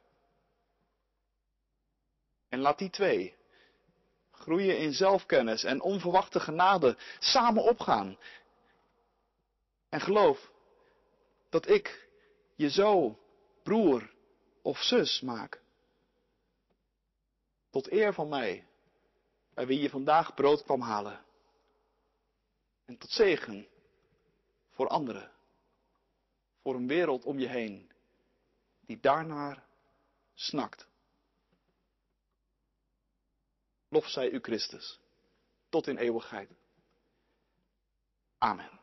En 2.50 2.60
laat 2.60 2.78
die 2.78 2.90
twee, 2.90 3.36
groeien 4.32 4.78
in 4.78 4.94
zelfkennis 4.94 5.64
en 5.64 5.82
onverwachte 5.82 6.40
genade, 6.40 6.98
samen 7.20 7.64
opgaan. 7.64 8.18
En 9.90 10.02
geloof 10.02 10.52
dat 11.50 11.70
ik 11.70 12.10
je 12.56 12.70
zo 12.70 13.20
broer 13.64 14.14
of 14.62 14.78
zus 14.78 15.22
maak. 15.22 15.62
Tot 17.70 17.92
eer 17.92 18.14
van 18.14 18.30
mij, 18.30 18.68
bij 19.54 19.68
wie 19.68 19.82
je 19.82 19.90
vandaag 19.90 20.34
brood 20.34 20.64
kwam 20.64 20.82
halen. 20.82 21.26
En 22.88 22.98
tot 22.98 23.12
zegen 23.12 23.68
voor 24.70 24.88
anderen. 24.88 25.32
Voor 26.62 26.76
een 26.76 26.88
wereld 26.88 27.26
om 27.26 27.40
je 27.40 27.48
heen 27.48 27.92
die 28.80 29.00
daarnaar 29.00 29.64
snakt. 30.34 30.88
Lof 33.90 34.08
zij 34.08 34.30
u 34.30 34.40
Christus, 34.40 35.00
tot 35.70 35.88
in 35.88 35.98
eeuwigheid. 35.98 36.50
Amen. 38.38 38.77